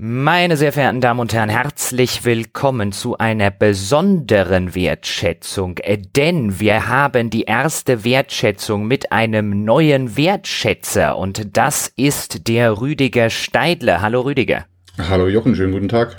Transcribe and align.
Meine 0.00 0.56
sehr 0.56 0.72
verehrten 0.72 1.00
Damen 1.00 1.18
und 1.18 1.32
Herren, 1.32 1.48
herzlich 1.48 2.24
willkommen 2.24 2.92
zu 2.92 3.18
einer 3.18 3.50
besonderen 3.50 4.76
Wertschätzung, 4.76 5.78
äh, 5.78 5.98
denn 5.98 6.60
wir 6.60 6.86
haben 6.86 7.30
die 7.30 7.42
erste 7.42 8.04
Wertschätzung 8.04 8.86
mit 8.86 9.10
einem 9.10 9.64
neuen 9.64 10.16
Wertschätzer 10.16 11.18
und 11.18 11.56
das 11.56 11.88
ist 11.96 12.46
der 12.46 12.80
Rüdiger 12.80 13.28
Steidler. 13.28 14.00
Hallo 14.00 14.20
Rüdiger. 14.20 14.66
Hallo 14.98 15.26
Jochen, 15.26 15.56
schönen 15.56 15.72
guten 15.72 15.88
Tag. 15.88 16.18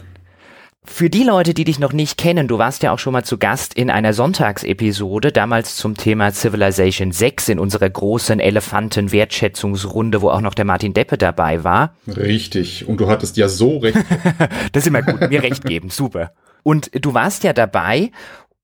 Für 0.85 1.09
die 1.09 1.23
Leute, 1.23 1.53
die 1.53 1.65
dich 1.65 1.77
noch 1.79 1.91
nicht 1.91 2.17
kennen, 2.17 2.47
du 2.47 2.57
warst 2.57 2.83
ja 2.83 2.93
auch 2.93 2.99
schon 2.99 3.11
mal 3.11 3.25
zu 3.25 3.37
Gast 3.37 3.73
in 3.73 3.89
einer 3.89 4.13
Sonntagsepisode, 4.13 5.33
damals 5.33 5.75
zum 5.75 5.97
Thema 5.97 6.31
Civilization 6.31 7.11
6 7.11 7.49
in 7.49 7.59
unserer 7.59 7.89
großen 7.89 8.39
Elefanten-Wertschätzungsrunde, 8.39 10.21
wo 10.21 10.29
auch 10.29 10.39
noch 10.39 10.53
der 10.53 10.63
Martin 10.63 10.93
Deppe 10.93 11.17
dabei 11.17 11.65
war. 11.65 11.95
Richtig. 12.07 12.87
Und 12.87 13.01
du 13.01 13.07
hattest 13.09 13.35
ja 13.35 13.49
so 13.49 13.79
recht. 13.79 13.97
das 14.71 14.83
ist 14.83 14.87
immer 14.87 15.01
gut, 15.01 15.29
mir 15.29 15.43
recht 15.43 15.65
geben, 15.65 15.89
super. 15.89 16.31
Und 16.63 16.89
du 16.93 17.13
warst 17.13 17.43
ja 17.43 17.51
dabei 17.51 18.11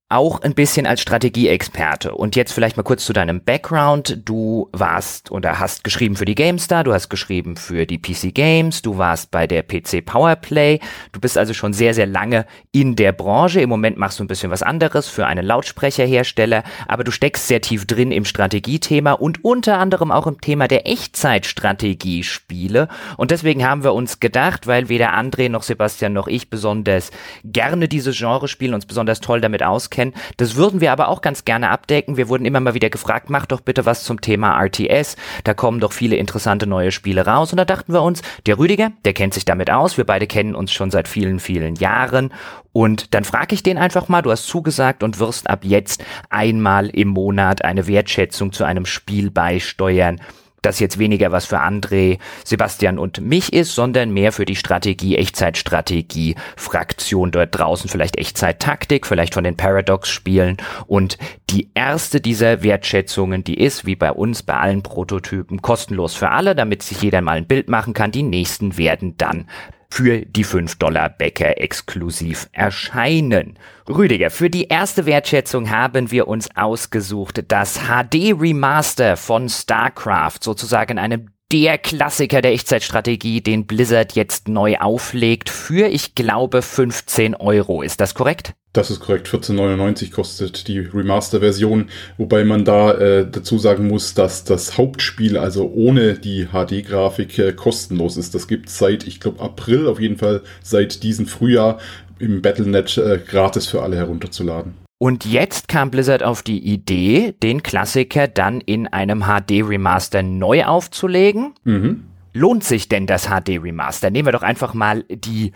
auch 0.08 0.41
ein 0.41 0.54
bisschen 0.54 0.86
als 0.86 1.02
Strategieexperte. 1.02 2.14
Und 2.14 2.36
jetzt 2.36 2.54
vielleicht 2.54 2.77
mal 2.77 2.84
kurz 2.84 3.04
zu 3.05 3.12
deinem 3.12 3.41
Background. 3.41 4.22
Du 4.23 4.70
warst 4.72 5.31
oder 5.31 5.59
hast 5.59 5.84
geschrieben 5.84 6.16
für 6.16 6.26
die 6.26 6.36
GameStar, 6.36 6.84
du 6.84 6.94
hast 6.94 7.09
geschrieben 7.09 7.58
für 7.58 7.88
die 7.88 7.98
PC 7.98 8.31
Games, 8.31 8.84
du 8.84 9.00
warst 9.00 9.31
bei 9.31 9.48
der 9.48 9.64
PC 9.64 10.05
Powerplay. 10.05 10.80
Du 11.12 11.20
bist 11.20 11.40
also 11.40 11.55
schon 11.55 11.73
sehr, 11.73 11.95
sehr 11.95 12.05
lange 12.05 12.45
in 12.72 12.95
der 12.95 13.14
Branche. 13.14 13.62
Im 13.62 13.70
Moment 13.70 13.98
machst 13.98 14.20
du 14.20 14.23
ein 14.23 14.28
bisschen 14.28 14.52
was 14.52 14.62
anderes 14.62 15.08
für 15.08 15.26
einen 15.26 15.44
Lautsprecherhersteller, 15.44 16.64
aber 16.88 17.03
du 17.03 17.09
steckst 17.09 17.48
sehr 17.48 17.62
tief 17.62 17.88
drin 17.88 18.12
im 18.12 18.26
Strategiethema 18.26 19.14
und 19.14 19.44
unter 19.44 19.80
anderem 19.80 20.12
auch 20.12 20.28
im 20.28 20.40
Thema 20.40 20.67
der 20.67 20.88
Echtzeitstrategiespiele. 20.88 22.90
Und 23.17 23.31
deswegen 23.31 23.66
haben 23.66 23.84
wir 23.84 23.95
uns 23.95 24.20
gedacht, 24.20 24.67
weil 24.67 24.88
weder 24.88 25.17
André 25.17 25.50
noch 25.50 25.64
Sebastian 25.64 26.14
noch 26.14 26.28
ich 26.28 26.52
besonders 26.52 27.09
gerne 27.44 27.88
dieses 27.88 28.16
Genre 28.16 28.48
spielen, 28.48 28.76
uns 28.76 28.86
besonders 28.86 29.19
toll 29.19 29.42
damit 29.42 29.64
auskennen, 29.64 29.94
kennen. 29.95 30.13
Das 30.38 30.55
würden 30.55 30.81
wir 30.81 30.91
aber 30.91 31.07
auch 31.07 31.21
ganz 31.21 31.45
gerne 31.45 31.69
abdecken. 31.69 32.17
Wir 32.17 32.29
wurden 32.29 32.45
immer 32.45 32.59
mal 32.59 32.73
wieder 32.73 32.89
gefragt, 32.89 33.29
mach 33.29 33.45
doch 33.45 33.61
bitte 33.61 33.85
was 33.85 34.03
zum 34.03 34.21
Thema 34.21 34.61
RTS. 34.61 35.15
Da 35.43 35.53
kommen 35.53 35.79
doch 35.79 35.93
viele 35.93 36.17
interessante 36.17 36.67
neue 36.67 36.91
Spiele 36.91 37.25
raus. 37.25 37.51
Und 37.51 37.57
da 37.57 37.65
dachten 37.65 37.93
wir 37.93 38.01
uns, 38.01 38.21
der 38.45 38.59
Rüdiger, 38.59 38.91
der 39.05 39.13
kennt 39.13 39.33
sich 39.33 39.45
damit 39.45 39.71
aus. 39.71 39.97
Wir 39.97 40.05
beide 40.05 40.27
kennen 40.27 40.53
uns 40.53 40.71
schon 40.71 40.91
seit 40.91 41.07
vielen, 41.07 41.39
vielen 41.39 41.75
Jahren. 41.75 42.31
Und 42.73 43.13
dann 43.13 43.23
frage 43.23 43.55
ich 43.55 43.63
den 43.63 43.77
einfach 43.77 44.09
mal, 44.09 44.21
du 44.21 44.31
hast 44.31 44.47
zugesagt 44.47 45.01
und 45.01 45.19
wirst 45.19 45.49
ab 45.49 45.63
jetzt 45.63 46.03
einmal 46.29 46.89
im 46.89 47.07
Monat 47.07 47.63
eine 47.63 47.88
Wertschätzung 47.88 48.51
zu 48.51 48.66
einem 48.66 48.85
Spiel 48.85 49.31
beisteuern 49.31 50.19
das 50.66 50.80
jetzt 50.80 50.97
weniger 50.97 51.31
was 51.31 51.45
für 51.45 51.61
André, 51.61 52.19
Sebastian 52.44 52.97
und 52.97 53.21
mich 53.21 53.53
ist, 53.53 53.75
sondern 53.75 54.11
mehr 54.11 54.31
für 54.31 54.45
die 54.45 54.55
Strategie, 54.55 55.16
Echtzeitstrategie, 55.16 56.35
Fraktion 56.55 57.31
dort 57.31 57.57
draußen, 57.57 57.89
vielleicht 57.89 58.17
Echtzeit-Taktik, 58.17 59.05
vielleicht 59.05 59.33
von 59.33 59.44
den 59.44 59.57
Paradox-Spielen. 59.57 60.57
Und 60.88 61.17
die 61.49 61.69
erste 61.73 62.19
dieser 62.19 62.63
Wertschätzungen, 62.63 63.44
die 63.44 63.59
ist, 63.59 63.85
wie 63.85 63.95
bei 63.95 64.11
uns, 64.11 64.44
bei 64.44 64.55
allen 64.55 64.83
Prototypen, 64.83 65.61
kostenlos 65.61 66.16
für 66.16 66.31
alle, 66.31 66.55
damit 66.55 66.83
sich 66.83 67.02
jeder 67.02 67.22
mal 67.22 67.38
ein 67.38 67.47
Bild 67.47 67.69
machen 67.69 67.94
kann. 67.94 68.11
Die 68.11 68.23
nächsten 68.23 68.77
werden 68.77 69.16
dann 69.17 69.47
für 69.95 70.25
die 70.25 70.43
5 70.43 70.75
Dollar 70.75 71.07
Bäcker 71.07 71.57
exklusiv 71.61 72.49
erscheinen. 72.51 73.57
Rüdiger, 73.88 74.29
für 74.29 74.49
die 74.49 74.67
erste 74.67 75.05
Wertschätzung 75.05 75.69
haben 75.69 76.11
wir 76.11 76.27
uns 76.27 76.49
ausgesucht 76.53 77.45
das 77.47 77.79
HD 77.88 78.38
Remaster 78.38 79.16
von 79.16 79.47
StarCraft, 79.47 80.39
sozusagen 80.41 80.99
einem 80.99 81.29
der 81.51 81.77
Klassiker 81.77 82.41
der 82.41 82.53
Echtzeitstrategie, 82.53 83.41
den 83.41 83.65
Blizzard 83.65 84.13
jetzt 84.13 84.47
neu 84.47 84.77
auflegt, 84.77 85.49
für, 85.49 85.88
ich 85.88 86.15
glaube, 86.15 86.61
15 86.61 87.35
Euro. 87.35 87.81
Ist 87.81 88.01
das 88.01 88.15
korrekt? 88.15 88.53
Das 88.73 88.91
ist 88.91 88.99
korrekt. 88.99 89.27
14,99 89.27 90.11
kostet 90.11 90.67
die 90.67 90.79
Remaster-Version, 90.79 91.89
wobei 92.17 92.43
man 92.43 92.66
da 92.66 92.94
äh, 92.94 93.28
dazu 93.29 93.57
sagen 93.57 93.88
muss, 93.88 94.16
dass 94.16 94.44
das 94.44 94.78
Hauptspiel, 94.78 95.38
also 95.38 95.72
ohne 95.73 96.16
die 96.16 96.47
HD-Grafik, 96.47 97.39
äh, 97.39 97.53
kostenlos 97.53 98.17
ist. 98.17 98.35
Das 98.35 98.47
gibt 98.47 98.69
seit, 98.69 99.07
ich 99.07 99.22
glaube, 99.22 99.41
April 99.41 99.88
auf 99.88 100.01
jeden 100.01 100.17
Fall, 100.17 100.41
seit 100.61 101.03
diesem 101.03 101.25
Frühjahr 101.25 101.79
im 102.19 102.41
Battlenet 102.41 102.97
äh, 102.97 103.19
gratis 103.25 103.67
für 103.67 103.81
alle 103.81 103.95
herunterzuladen. 103.95 104.84
Und 104.97 105.25
jetzt 105.25 105.67
kam 105.67 105.91
Blizzard 105.91 106.23
auf 106.23 106.41
die 106.41 106.59
Idee, 106.59 107.33
den 107.44 107.63
Klassiker 107.63 108.28
dann 108.28 108.61
in 108.61 108.88
einem 108.88 109.23
HD-Remaster 109.23 110.23
neu 110.23 110.66
aufzulegen. 110.66 111.53
Mhm. 111.63 112.06
Lohnt 112.33 112.63
sich 112.63 112.89
denn 112.89 113.05
das 113.07 113.28
HD-Remaster? 113.28 114.09
Nehmen 114.09 114.28
wir 114.28 114.31
doch 114.31 114.44
einfach 114.44 114.73
mal 114.73 115.03
die 115.09 115.51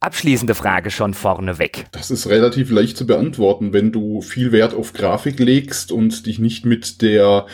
abschließende 0.00 0.54
Frage 0.54 0.90
schon 0.90 1.14
vorneweg. 1.14 1.86
Das 1.92 2.10
ist 2.10 2.28
relativ 2.28 2.70
leicht 2.70 2.96
zu 2.96 3.06
beantworten, 3.06 3.72
wenn 3.72 3.92
du 3.92 4.22
viel 4.22 4.50
Wert 4.50 4.74
auf 4.74 4.92
Grafik 4.92 5.38
legst 5.38 5.92
und 5.92 6.26
dich 6.26 6.38
nicht 6.38 6.64
mit 6.64 7.02
der 7.02 7.46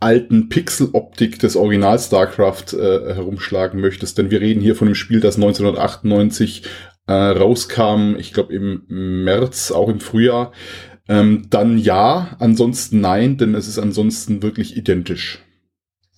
alten 0.00 0.48
Pixel-Optik 0.50 1.38
des 1.38 1.56
Original 1.56 1.98
StarCraft 1.98 2.74
äh, 2.74 3.14
herumschlagen 3.14 3.80
möchtest. 3.80 4.18
Denn 4.18 4.30
wir 4.30 4.40
reden 4.40 4.60
hier 4.60 4.76
von 4.76 4.88
einem 4.88 4.94
Spiel, 4.94 5.20
das 5.20 5.36
1998 5.36 6.62
äh, 7.06 7.12
rauskam, 7.12 8.16
ich 8.18 8.32
glaube 8.32 8.54
im 8.54 8.84
März, 8.88 9.70
auch 9.70 9.88
im 9.88 10.00
Frühjahr. 10.00 10.52
Ähm, 11.08 11.46
dann 11.50 11.78
ja, 11.78 12.36
ansonsten 12.38 13.00
nein, 13.00 13.36
denn 13.36 13.54
es 13.54 13.68
ist 13.68 13.78
ansonsten 13.78 14.42
wirklich 14.42 14.76
identisch. 14.76 15.40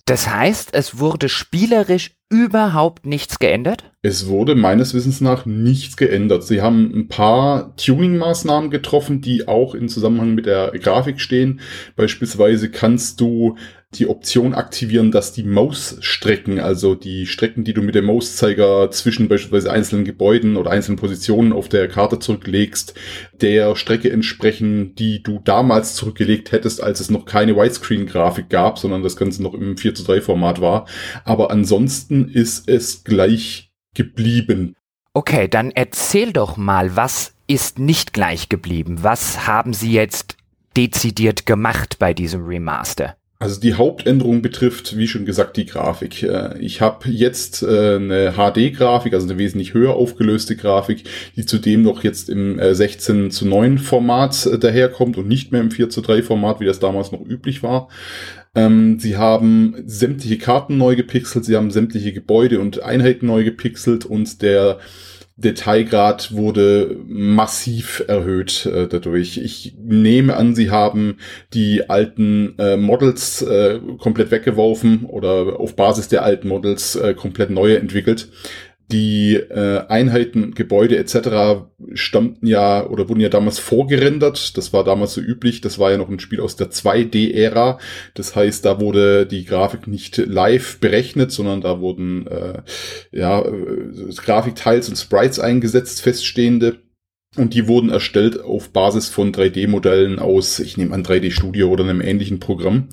Das 0.05 0.29
heißt, 0.29 0.73
es 0.73 0.99
wurde 0.99 1.27
spielerisch 1.27 2.11
überhaupt 2.29 3.05
nichts 3.05 3.39
geändert? 3.39 3.91
Es 4.01 4.27
wurde 4.27 4.55
meines 4.55 4.93
Wissens 4.93 5.21
nach 5.21 5.45
nichts 5.45 5.97
geändert. 5.97 6.43
Sie 6.43 6.61
haben 6.61 6.91
ein 6.93 7.07
paar 7.07 7.75
Tuning-Maßnahmen 7.75 8.69
getroffen, 8.69 9.21
die 9.21 9.47
auch 9.47 9.75
in 9.75 9.89
Zusammenhang 9.89 10.35
mit 10.35 10.45
der 10.45 10.71
Grafik 10.71 11.19
stehen. 11.19 11.59
Beispielsweise 11.95 12.69
kannst 12.69 13.19
du 13.19 13.57
die 13.95 14.07
Option 14.07 14.53
aktivieren, 14.53 15.11
dass 15.11 15.31
die 15.31 15.43
Mausstrecken, 15.43 16.59
also 16.59 16.93
die 16.93 17.25
Strecken, 17.25 17.63
die 17.63 17.73
du 17.73 17.81
mit 17.81 17.95
dem 17.95 18.05
Mauszeiger 18.05 18.91
zwischen 18.91 19.29
beispielsweise 19.29 19.71
einzelnen 19.71 20.03
Gebäuden 20.03 20.57
oder 20.57 20.71
einzelnen 20.71 20.97
Positionen 20.97 21.53
auf 21.53 21.69
der 21.69 21.87
Karte 21.87 22.19
zurücklegst, 22.19 22.93
der 23.39 23.77
Strecke 23.77 24.11
entsprechen, 24.11 24.93
die 24.95 25.23
du 25.23 25.39
damals 25.39 25.95
zurückgelegt 25.95 26.51
hättest, 26.51 26.83
als 26.83 26.99
es 26.99 27.09
noch 27.09 27.25
keine 27.25 27.55
Widescreen-Grafik 27.55 28.49
gab, 28.49 28.77
sondern 28.77 29.03
das 29.03 29.15
Ganze 29.15 29.41
noch 29.41 29.53
im 29.53 29.77
4 29.77 29.95
zu 29.95 30.03
3 30.03 30.19
Format 30.19 30.59
war. 30.59 30.85
Aber 31.23 31.49
ansonsten 31.49 32.27
ist 32.27 32.67
es 32.67 33.05
gleich 33.05 33.71
geblieben. 33.95 34.75
Okay, 35.13 35.47
dann 35.47 35.71
erzähl 35.71 36.33
doch 36.33 36.57
mal, 36.57 36.97
was 36.97 37.33
ist 37.47 37.79
nicht 37.79 38.11
gleich 38.11 38.49
geblieben? 38.49 38.97
Was 39.01 39.47
haben 39.47 39.73
Sie 39.73 39.93
jetzt 39.93 40.35
dezidiert 40.75 41.45
gemacht 41.45 41.97
bei 41.99 42.13
diesem 42.13 42.45
Remaster? 42.45 43.15
Also 43.39 43.61
die 43.61 43.75
Hauptänderung 43.75 44.41
betrifft, 44.41 44.97
wie 44.97 45.07
schon 45.07 45.25
gesagt, 45.25 45.57
die 45.57 45.67
Grafik. 45.67 46.23
Äh, 46.23 46.57
ich 46.59 46.81
habe 46.81 47.07
jetzt 47.09 47.61
äh, 47.61 47.95
eine 47.95 48.33
HD-Grafik, 48.33 49.13
also 49.13 49.27
eine 49.27 49.37
wesentlich 49.37 49.75
höher 49.75 49.93
aufgelöste 49.93 50.55
Grafik, 50.55 51.03
die 51.35 51.45
zudem 51.45 51.83
noch 51.83 52.03
jetzt 52.03 52.29
im 52.29 52.59
16 52.59 53.27
äh, 53.27 53.29
zu 53.29 53.47
9 53.47 53.77
Format 53.77 54.49
daherkommt 54.63 55.17
und 55.17 55.27
nicht 55.27 55.51
mehr 55.51 55.61
im 55.61 55.69
4 55.69 55.89
zu 55.89 56.01
3 56.01 56.23
Format, 56.23 56.59
wie 56.59 56.65
das 56.65 56.79
damals 56.79 57.11
noch 57.11 57.23
üblich 57.23 57.61
war. 57.61 57.89
Ähm, 58.55 58.99
sie 58.99 59.17
haben 59.17 59.75
sämtliche 59.85 60.39
Karten 60.39 60.77
neu 60.77 60.95
gepixelt, 60.95 61.45
sie 61.45 61.55
haben 61.55 61.69
sämtliche 61.69 62.13
Gebäude 62.13 62.59
und 62.59 62.81
Einheiten 62.81 63.27
neu 63.27 63.43
gepixelt 63.43 64.03
und 64.03 64.41
der 64.41 64.79
Detailgrad 65.37 66.33
wurde 66.33 66.97
massiv 67.07 68.03
erhöht 68.07 68.65
äh, 68.65 68.87
dadurch. 68.87 69.37
Ich 69.37 69.75
nehme 69.79 70.35
an, 70.35 70.55
sie 70.55 70.71
haben 70.71 71.17
die 71.53 71.91
alten 71.91 72.55
äh, 72.57 72.75
Models 72.75 73.43
äh, 73.43 73.79
komplett 73.99 74.31
weggeworfen 74.31 75.05
oder 75.05 75.59
auf 75.59 75.75
Basis 75.75 76.07
der 76.07 76.23
alten 76.23 76.47
Models 76.47 76.95
äh, 76.95 77.13
komplett 77.13 77.51
neue 77.51 77.77
entwickelt 77.77 78.29
die 78.91 79.35
äh, 79.35 79.85
Einheiten, 79.87 80.53
Gebäude 80.53 80.97
etc. 80.97 81.65
stammten 81.93 82.47
ja 82.47 82.85
oder 82.85 83.09
wurden 83.09 83.19
ja 83.19 83.27
damals 83.27 83.59
vorgerendert. 83.59 84.57
Das 84.57 84.71
war 84.71 84.85
damals 84.85 85.13
so 85.13 85.21
üblich. 85.21 85.59
Das 85.59 85.77
war 85.77 85.91
ja 85.91 85.97
noch 85.97 86.09
ein 86.09 86.19
Spiel 86.19 86.39
aus 86.39 86.55
der 86.55 86.71
2D-Ära. 86.71 87.79
Das 88.13 88.35
heißt, 88.35 88.63
da 88.63 88.79
wurde 88.79 89.25
die 89.25 89.43
Grafik 89.43 89.87
nicht 89.87 90.17
live 90.17 90.79
berechnet, 90.79 91.31
sondern 91.31 91.61
da 91.61 91.81
wurden 91.81 92.27
äh, 92.27 92.61
ja, 93.11 93.41
äh, 93.41 94.13
Grafikteils 94.15 94.87
und 94.87 94.95
Sprites 94.95 95.39
eingesetzt, 95.39 96.01
feststehende. 96.01 96.77
Und 97.35 97.53
die 97.53 97.67
wurden 97.67 97.89
erstellt 97.89 98.41
auf 98.41 98.69
Basis 98.69 99.09
von 99.09 99.33
3D-Modellen 99.33 100.17
aus, 100.17 100.59
ich 100.59 100.77
nehme 100.77 100.95
an 100.95 101.03
3D 101.03 101.31
Studio 101.31 101.69
oder 101.69 101.83
einem 101.83 102.01
ähnlichen 102.01 102.39
Programm. 102.39 102.87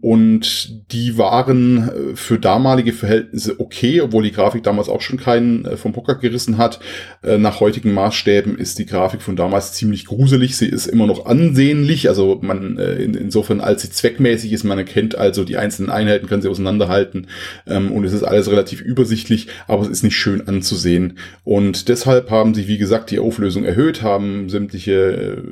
Und 0.00 0.92
die 0.92 1.18
waren 1.18 1.88
äh, 1.88 2.16
für 2.16 2.38
damalige 2.38 2.92
Verhältnisse 2.92 3.60
okay, 3.60 4.00
obwohl 4.00 4.22
die 4.22 4.32
Grafik 4.32 4.62
damals 4.62 4.88
auch 4.88 5.02
schon 5.02 5.18
keinen 5.18 5.64
äh, 5.66 5.76
vom 5.76 5.94
Hocker 5.94 6.14
gerissen 6.14 6.56
hat. 6.56 6.80
Äh, 7.22 7.36
nach 7.36 7.60
heutigen 7.60 7.92
Maßstäben 7.92 8.56
ist 8.56 8.78
die 8.78 8.86
Grafik 8.86 9.20
von 9.20 9.36
damals 9.36 9.74
ziemlich 9.74 10.06
gruselig. 10.06 10.56
Sie 10.56 10.66
ist 10.66 10.86
immer 10.86 11.06
noch 11.06 11.26
ansehnlich, 11.26 12.08
also 12.08 12.38
man 12.42 12.78
insofern 12.78 13.60
als 13.60 13.82
sie 13.82 13.90
zweckmäßig 13.90 14.52
ist, 14.52 14.64
man 14.64 14.78
erkennt 14.78 15.16
also 15.16 15.44
die 15.44 15.56
einzelnen 15.56 15.90
Einheiten, 15.90 16.26
kann 16.26 16.40
sie 16.40 16.48
auseinanderhalten 16.48 17.26
ähm, 17.66 17.92
und 17.92 18.04
es 18.04 18.12
ist 18.12 18.22
alles 18.22 18.50
relativ 18.50 18.80
übersichtlich, 18.80 19.48
aber 19.66 19.82
es 19.82 19.88
ist 19.88 20.02
nicht 20.02 20.16
schön 20.16 20.46
anzusehen. 20.48 21.18
Und 21.44 21.88
deshalb 21.88 22.30
haben 22.30 22.54
sie, 22.54 22.68
wie 22.68 22.78
gesagt, 22.78 23.10
die 23.10 23.18
Auflösung 23.18 23.64
erhöht, 23.64 24.02
haben 24.02 24.48
sämtliche 24.48 25.42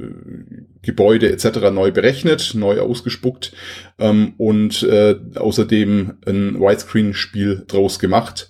Gebäude 0.82 1.30
etc. 1.30 1.70
neu 1.72 1.90
berechnet, 1.90 2.52
neu 2.54 2.80
ausgespuckt 2.80 3.52
ähm, 3.98 4.34
und 4.38 4.82
äh, 4.82 5.16
außerdem 5.34 6.18
ein 6.26 6.60
Widescreen-Spiel 6.60 7.64
draus 7.66 7.98
gemacht. 7.98 8.48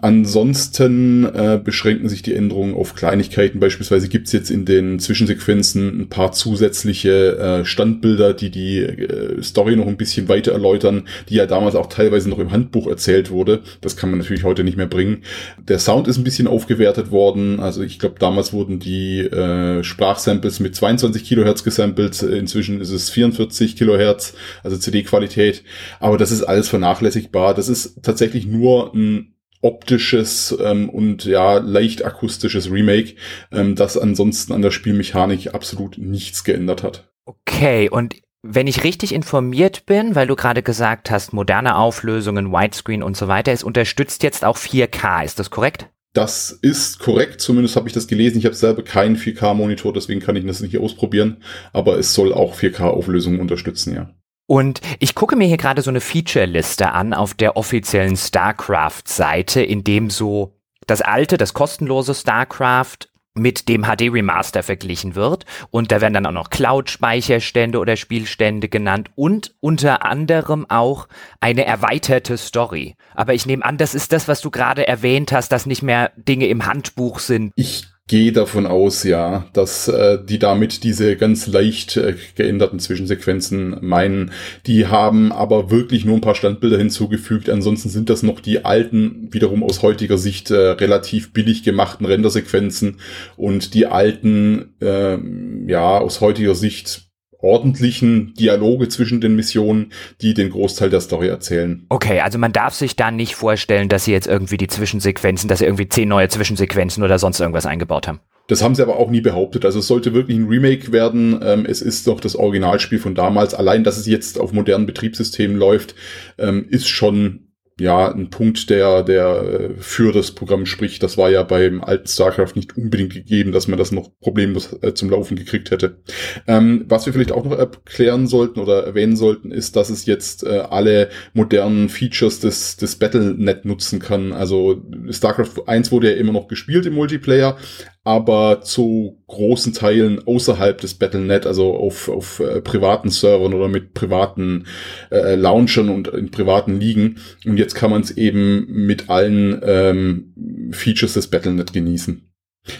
Ansonsten 0.00 1.24
äh, 1.24 1.60
beschränken 1.62 2.08
sich 2.08 2.22
die 2.22 2.34
Änderungen 2.34 2.74
auf 2.74 2.94
Kleinigkeiten. 2.94 3.60
Beispielsweise 3.60 4.08
gibt's 4.08 4.32
jetzt 4.32 4.50
in 4.50 4.64
den 4.64 4.98
Zwischensequenzen 4.98 6.00
ein 6.00 6.08
paar 6.08 6.32
zusätzliche 6.32 7.36
äh, 7.38 7.64
Standbilder, 7.64 8.34
die 8.34 8.50
die 8.50 8.78
äh, 8.80 9.42
Story 9.42 9.76
noch 9.76 9.86
ein 9.86 9.96
bisschen 9.96 10.28
weiter 10.28 10.52
erläutern, 10.52 11.04
die 11.28 11.36
ja 11.36 11.46
damals 11.46 11.74
auch 11.74 11.86
teilweise 11.86 12.28
noch 12.28 12.38
im 12.38 12.52
Handbuch 12.52 12.86
erzählt 12.86 13.30
wurde. 13.30 13.62
Das 13.80 13.96
kann 13.96 14.10
man 14.10 14.18
natürlich 14.18 14.44
heute 14.44 14.64
nicht 14.64 14.76
mehr 14.76 14.86
bringen. 14.86 15.22
Der 15.68 15.78
Sound 15.78 16.08
ist 16.08 16.18
ein 16.18 16.24
bisschen 16.24 16.46
aufgewertet 16.46 17.10
worden. 17.10 17.60
Also 17.60 17.82
ich 17.82 17.98
glaube, 17.98 18.16
damals 18.18 18.52
wurden 18.52 18.78
die 18.78 19.20
äh, 19.20 19.82
Sprachsamples 19.82 20.60
mit 20.60 20.74
22 20.74 21.24
Kilohertz 21.24 21.64
gesampelt. 21.64 22.22
Inzwischen 22.22 22.80
ist 22.80 22.90
es 22.90 23.10
44 23.10 23.76
Kilohertz, 23.76 24.34
also 24.62 24.76
CD-Qualität. 24.76 25.62
Aber 26.00 26.18
das 26.18 26.30
ist 26.30 26.42
alles 26.42 26.68
vernachlässigbar. 26.68 27.54
Das 27.54 27.68
ist 27.68 28.02
tatsächlich 28.02 28.46
nur 28.46 28.94
ein 28.94 29.32
optisches 29.60 30.56
ähm, 30.60 30.88
und 30.88 31.24
ja 31.24 31.58
leicht 31.58 32.04
akustisches 32.04 32.70
Remake, 32.70 33.14
ähm, 33.52 33.74
das 33.74 33.96
ansonsten 33.96 34.52
an 34.52 34.62
der 34.62 34.70
Spielmechanik 34.70 35.54
absolut 35.54 35.98
nichts 35.98 36.44
geändert 36.44 36.82
hat. 36.82 37.08
Okay, 37.24 37.88
und 37.88 38.16
wenn 38.42 38.66
ich 38.66 38.84
richtig 38.84 39.12
informiert 39.12 39.86
bin, 39.86 40.14
weil 40.14 40.26
du 40.26 40.36
gerade 40.36 40.62
gesagt 40.62 41.10
hast, 41.10 41.32
moderne 41.32 41.76
Auflösungen, 41.76 42.52
Widescreen 42.52 43.02
und 43.02 43.16
so 43.16 43.28
weiter, 43.28 43.52
es 43.52 43.64
unterstützt 43.64 44.22
jetzt 44.22 44.44
auch 44.44 44.56
4K, 44.56 45.24
ist 45.24 45.38
das 45.38 45.50
korrekt? 45.50 45.88
Das 46.12 46.50
ist 46.50 46.98
korrekt, 46.98 47.40
zumindest 47.40 47.76
habe 47.76 47.88
ich 47.88 47.94
das 47.94 48.06
gelesen. 48.06 48.38
Ich 48.38 48.46
habe 48.46 48.54
selber 48.54 48.82
keinen 48.82 49.16
4K-Monitor, 49.16 49.92
deswegen 49.92 50.20
kann 50.20 50.36
ich 50.36 50.46
das 50.46 50.60
nicht 50.60 50.78
ausprobieren, 50.78 51.42
aber 51.72 51.98
es 51.98 52.14
soll 52.14 52.32
auch 52.32 52.56
4K-Auflösungen 52.56 53.40
unterstützen, 53.40 53.94
ja. 53.94 54.10
Und 54.46 54.80
ich 55.00 55.14
gucke 55.14 55.36
mir 55.36 55.46
hier 55.46 55.56
gerade 55.56 55.82
so 55.82 55.90
eine 55.90 56.00
Feature-Liste 56.00 56.92
an 56.92 57.14
auf 57.14 57.34
der 57.34 57.56
offiziellen 57.56 58.16
StarCraft-Seite, 58.16 59.60
in 59.62 59.82
dem 59.82 60.08
so 60.10 60.56
das 60.86 61.02
alte, 61.02 61.36
das 61.36 61.52
kostenlose 61.52 62.14
StarCraft 62.14 63.08
mit 63.36 63.68
dem 63.68 63.84
HD 63.84 64.12
Remaster 64.12 64.62
verglichen 64.62 65.14
wird 65.14 65.44
und 65.70 65.92
da 65.92 66.00
werden 66.00 66.14
dann 66.14 66.26
auch 66.26 66.32
noch 66.32 66.50
Cloud 66.50 66.88
Speicherstände 66.88 67.78
oder 67.78 67.96
Spielstände 67.96 68.68
genannt 68.68 69.10
und 69.14 69.54
unter 69.60 70.04
anderem 70.04 70.64
auch 70.70 71.06
eine 71.40 71.66
erweiterte 71.66 72.38
Story. 72.38 72.96
Aber 73.14 73.34
ich 73.34 73.46
nehme 73.46 73.64
an, 73.64 73.76
das 73.76 73.94
ist 73.94 74.12
das, 74.12 74.26
was 74.26 74.40
du 74.40 74.50
gerade 74.50 74.88
erwähnt 74.88 75.32
hast, 75.32 75.52
dass 75.52 75.66
nicht 75.66 75.82
mehr 75.82 76.12
Dinge 76.16 76.46
im 76.46 76.64
Handbuch 76.66 77.18
sind. 77.18 77.52
Ich 77.56 77.86
gehe 78.08 78.30
davon 78.30 78.66
aus, 78.66 79.02
ja, 79.02 79.46
dass 79.52 79.88
äh, 79.88 80.18
die 80.24 80.38
damit 80.38 80.84
diese 80.84 81.16
ganz 81.16 81.48
leicht 81.48 81.96
äh, 81.96 82.14
geänderten 82.36 82.78
Zwischensequenzen 82.78 83.78
meinen. 83.80 84.30
Die 84.66 84.86
haben 84.86 85.32
aber 85.32 85.70
wirklich 85.70 86.04
nur 86.04 86.14
ein 86.14 86.20
paar 86.20 86.36
Standbilder 86.36 86.78
hinzugefügt. 86.78 87.50
Ansonsten 87.50 87.88
sind 87.88 88.08
das 88.08 88.22
noch 88.22 88.38
die 88.38 88.64
alten, 88.64 89.28
wiederum 89.32 89.64
aus 89.64 89.82
heutiger 89.82 90.18
Sicht 90.18 90.52
äh, 90.52 90.56
relativ 90.56 91.32
billig 91.32 91.64
gemachten 91.64 92.06
Rendersequenzen 92.06 93.00
und 93.36 93.74
die 93.74 93.86
alten, 93.86 94.74
äh, 94.80 95.18
ja, 95.66 95.98
aus 95.98 96.20
heutiger 96.20 96.54
Sicht 96.54 97.05
ordentlichen 97.40 98.34
Dialoge 98.34 98.88
zwischen 98.88 99.20
den 99.20 99.36
Missionen, 99.36 99.92
die 100.20 100.34
den 100.34 100.50
Großteil 100.50 100.90
der 100.90 101.00
Story 101.00 101.28
erzählen. 101.28 101.84
Okay, 101.88 102.20
also 102.20 102.38
man 102.38 102.52
darf 102.52 102.74
sich 102.74 102.96
da 102.96 103.10
nicht 103.10 103.34
vorstellen, 103.34 103.88
dass 103.88 104.04
sie 104.04 104.12
jetzt 104.12 104.26
irgendwie 104.26 104.56
die 104.56 104.68
Zwischensequenzen, 104.68 105.48
dass 105.48 105.60
sie 105.60 105.66
irgendwie 105.66 105.88
zehn 105.88 106.08
neue 106.08 106.28
Zwischensequenzen 106.28 107.02
oder 107.02 107.18
sonst 107.18 107.40
irgendwas 107.40 107.66
eingebaut 107.66 108.08
haben. 108.08 108.20
Das 108.48 108.62
haben 108.62 108.76
sie 108.76 108.82
aber 108.82 108.96
auch 108.96 109.10
nie 109.10 109.20
behauptet. 109.20 109.64
Also 109.64 109.80
es 109.80 109.88
sollte 109.88 110.14
wirklich 110.14 110.38
ein 110.38 110.46
Remake 110.46 110.92
werden. 110.92 111.40
Ähm, 111.42 111.66
es 111.66 111.82
ist 111.82 112.06
doch 112.06 112.20
das 112.20 112.36
Originalspiel 112.36 113.00
von 113.00 113.14
damals. 113.14 113.54
Allein, 113.54 113.82
dass 113.82 113.96
es 113.96 114.06
jetzt 114.06 114.38
auf 114.38 114.52
modernen 114.52 114.86
Betriebssystemen 114.86 115.56
läuft, 115.56 115.96
ähm, 116.38 116.66
ist 116.68 116.88
schon 116.88 117.45
ja, 117.78 118.10
ein 118.10 118.30
Punkt, 118.30 118.70
der, 118.70 119.02
der 119.02 119.42
äh, 119.42 119.70
für 119.78 120.10
das 120.12 120.30
Programm 120.30 120.64
spricht. 120.64 121.02
Das 121.02 121.18
war 121.18 121.28
ja 121.28 121.42
beim 121.42 121.84
alten 121.84 122.06
StarCraft 122.06 122.52
nicht 122.54 122.74
unbedingt 122.76 123.12
gegeben, 123.12 123.52
dass 123.52 123.68
man 123.68 123.78
das 123.78 123.92
noch 123.92 124.10
problemlos 124.20 124.78
äh, 124.80 124.94
zum 124.94 125.10
Laufen 125.10 125.36
gekriegt 125.36 125.70
hätte. 125.70 125.98
Ähm, 126.46 126.86
was 126.88 127.04
wir 127.04 127.12
vielleicht 127.12 127.32
auch 127.32 127.44
noch 127.44 127.58
erklären 127.58 128.26
sollten 128.26 128.60
oder 128.60 128.84
erwähnen 128.84 129.16
sollten, 129.16 129.50
ist, 129.50 129.76
dass 129.76 129.90
es 129.90 130.06
jetzt 130.06 130.42
äh, 130.42 130.60
alle 130.70 131.10
modernen 131.34 131.90
Features 131.90 132.40
des, 132.40 132.78
des 132.78 132.96
Battlenet 132.96 133.66
nutzen 133.66 133.98
kann. 133.98 134.32
Also 134.32 134.82
StarCraft 135.10 135.66
1 135.66 135.92
wurde 135.92 136.12
ja 136.12 136.16
immer 136.16 136.32
noch 136.32 136.48
gespielt 136.48 136.86
im 136.86 136.94
Multiplayer, 136.94 137.58
aber 138.06 138.60
zu 138.62 139.18
großen 139.26 139.72
Teilen 139.72 140.24
außerhalb 140.24 140.80
des 140.80 140.94
Battlenet, 140.94 141.44
also 141.44 141.74
auf, 141.74 142.08
auf 142.08 142.38
äh, 142.38 142.60
privaten 142.60 143.10
Servern 143.10 143.52
oder 143.52 143.66
mit 143.66 143.94
privaten 143.94 144.66
äh, 145.10 145.34
Launchern 145.34 145.88
und 145.88 146.06
in 146.08 146.30
privaten 146.30 146.78
Ligen. 146.78 147.16
Und 147.44 147.58
jetzt 147.58 147.74
kann 147.74 147.90
man 147.90 148.02
es 148.02 148.12
eben 148.12 148.66
mit 148.68 149.10
allen 149.10 149.60
ähm, 149.64 150.70
Features 150.70 151.14
des 151.14 151.26
Battlenet 151.26 151.72
genießen. 151.72 152.22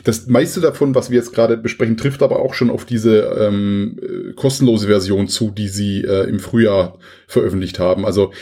Das 0.04 0.28
meiste 0.28 0.60
davon, 0.60 0.94
was 0.94 1.10
wir 1.10 1.16
jetzt 1.16 1.32
gerade 1.32 1.56
besprechen, 1.56 1.96
trifft 1.96 2.22
aber 2.22 2.38
auch 2.38 2.54
schon 2.54 2.70
auf 2.70 2.84
diese 2.84 3.22
ähm, 3.40 3.98
äh, 4.00 4.32
kostenlose 4.32 4.86
Version 4.86 5.26
zu, 5.26 5.50
die 5.50 5.68
sie 5.68 6.02
äh, 6.02 6.28
im 6.28 6.38
Frühjahr 6.38 6.98
veröffentlicht 7.26 7.80
haben. 7.80 8.04
Also 8.04 8.32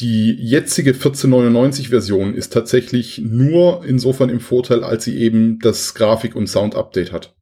die 0.00 0.32
jetzige 0.32 0.90
1499 0.90 1.88
Version 1.88 2.34
ist 2.34 2.52
tatsächlich 2.52 3.18
nur 3.24 3.84
insofern 3.84 4.28
im 4.28 4.40
Vorteil, 4.40 4.82
als 4.82 5.04
sie 5.04 5.16
eben 5.18 5.58
das 5.60 5.94
Grafik- 5.94 6.36
und 6.36 6.48
Sound-Update 6.48 7.12
hat. 7.12 7.34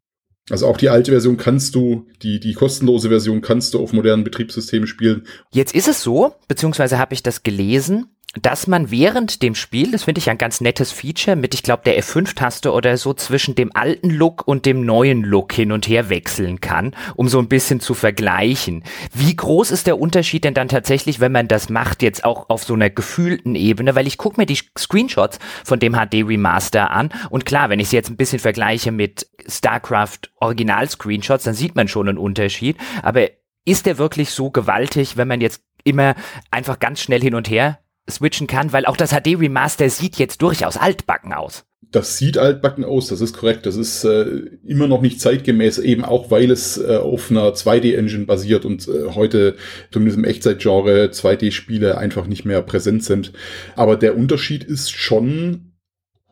Also 0.50 0.66
auch 0.66 0.76
die 0.76 0.88
alte 0.88 1.12
Version 1.12 1.36
kannst 1.36 1.74
du, 1.74 2.08
die, 2.22 2.40
die 2.40 2.52
kostenlose 2.54 3.08
Version 3.08 3.42
kannst 3.42 3.74
du 3.74 3.80
auf 3.80 3.92
modernen 3.92 4.24
Betriebssystemen 4.24 4.86
spielen. 4.86 5.26
Jetzt 5.52 5.74
ist 5.74 5.88
es 5.88 6.02
so, 6.02 6.34
beziehungsweise 6.48 6.98
habe 6.98 7.14
ich 7.14 7.22
das 7.22 7.42
gelesen, 7.42 8.06
dass 8.40 8.66
man 8.66 8.90
während 8.90 9.42
dem 9.42 9.54
Spiel, 9.54 9.90
das 9.90 10.04
finde 10.04 10.18
ich 10.18 10.30
ein 10.30 10.38
ganz 10.38 10.62
nettes 10.62 10.90
Feature, 10.90 11.36
mit 11.36 11.52
ich 11.52 11.62
glaube 11.62 11.82
der 11.84 12.02
F5-Taste 12.02 12.72
oder 12.72 12.96
so 12.96 13.12
zwischen 13.12 13.54
dem 13.54 13.74
alten 13.76 14.08
Look 14.08 14.46
und 14.48 14.64
dem 14.64 14.86
neuen 14.86 15.22
Look 15.22 15.52
hin 15.52 15.70
und 15.70 15.86
her 15.86 16.08
wechseln 16.08 16.60
kann, 16.60 16.96
um 17.14 17.28
so 17.28 17.38
ein 17.38 17.48
bisschen 17.48 17.80
zu 17.80 17.92
vergleichen. 17.92 18.84
Wie 19.12 19.36
groß 19.36 19.70
ist 19.70 19.86
der 19.86 20.00
Unterschied 20.00 20.44
denn 20.44 20.54
dann 20.54 20.68
tatsächlich, 20.68 21.20
wenn 21.20 21.32
man 21.32 21.46
das 21.46 21.68
macht, 21.68 22.02
jetzt 22.02 22.24
auch 22.24 22.48
auf 22.48 22.64
so 22.64 22.72
einer 22.72 22.88
gefühlten 22.88 23.54
Ebene? 23.54 23.94
Weil 23.94 24.06
ich 24.06 24.16
gucke 24.16 24.40
mir 24.40 24.46
die 24.46 24.58
Screenshots 24.78 25.38
von 25.62 25.78
dem 25.78 25.92
HD 25.92 26.26
Remaster 26.26 26.90
an 26.90 27.10
und 27.28 27.44
klar, 27.44 27.68
wenn 27.68 27.80
ich 27.80 27.90
sie 27.90 27.96
jetzt 27.96 28.08
ein 28.08 28.16
bisschen 28.16 28.38
vergleiche 28.38 28.92
mit 28.92 29.26
StarCraft 29.46 30.30
Original 30.36 30.88
Screenshots, 30.88 31.44
dann 31.44 31.54
sieht 31.54 31.76
man 31.76 31.86
schon 31.86 32.08
einen 32.08 32.18
Unterschied. 32.18 32.78
Aber 33.02 33.28
ist 33.66 33.84
der 33.84 33.98
wirklich 33.98 34.30
so 34.30 34.50
gewaltig, 34.50 35.18
wenn 35.18 35.28
man 35.28 35.40
jetzt 35.42 35.62
immer 35.84 36.14
einfach 36.50 36.78
ganz 36.78 37.00
schnell 37.00 37.20
hin 37.20 37.34
und 37.34 37.50
her 37.50 37.78
switchen 38.10 38.46
kann, 38.46 38.72
weil 38.72 38.86
auch 38.86 38.96
das 38.96 39.10
HD 39.10 39.38
Remaster 39.38 39.88
sieht 39.88 40.16
jetzt 40.16 40.42
durchaus 40.42 40.76
altbacken 40.76 41.32
aus. 41.32 41.64
Das 41.90 42.16
sieht 42.16 42.38
altbacken 42.38 42.84
aus, 42.84 43.08
das 43.08 43.20
ist 43.20 43.36
korrekt. 43.36 43.66
Das 43.66 43.76
ist 43.76 44.04
äh, 44.04 44.24
immer 44.64 44.88
noch 44.88 45.02
nicht 45.02 45.20
zeitgemäß, 45.20 45.78
eben 45.78 46.04
auch 46.04 46.30
weil 46.30 46.50
es 46.50 46.78
äh, 46.78 46.96
auf 46.96 47.30
einer 47.30 47.52
2D-Engine 47.52 48.24
basiert 48.24 48.64
und 48.64 48.88
äh, 48.88 49.10
heute 49.14 49.56
zumindest 49.90 50.18
im 50.18 50.24
Echtzeitgenre 50.24 51.10
2D-Spiele 51.12 51.98
einfach 51.98 52.26
nicht 52.26 52.46
mehr 52.46 52.62
präsent 52.62 53.04
sind. 53.04 53.32
Aber 53.76 53.96
der 53.96 54.16
Unterschied 54.16 54.64
ist 54.64 54.90
schon 54.90 55.72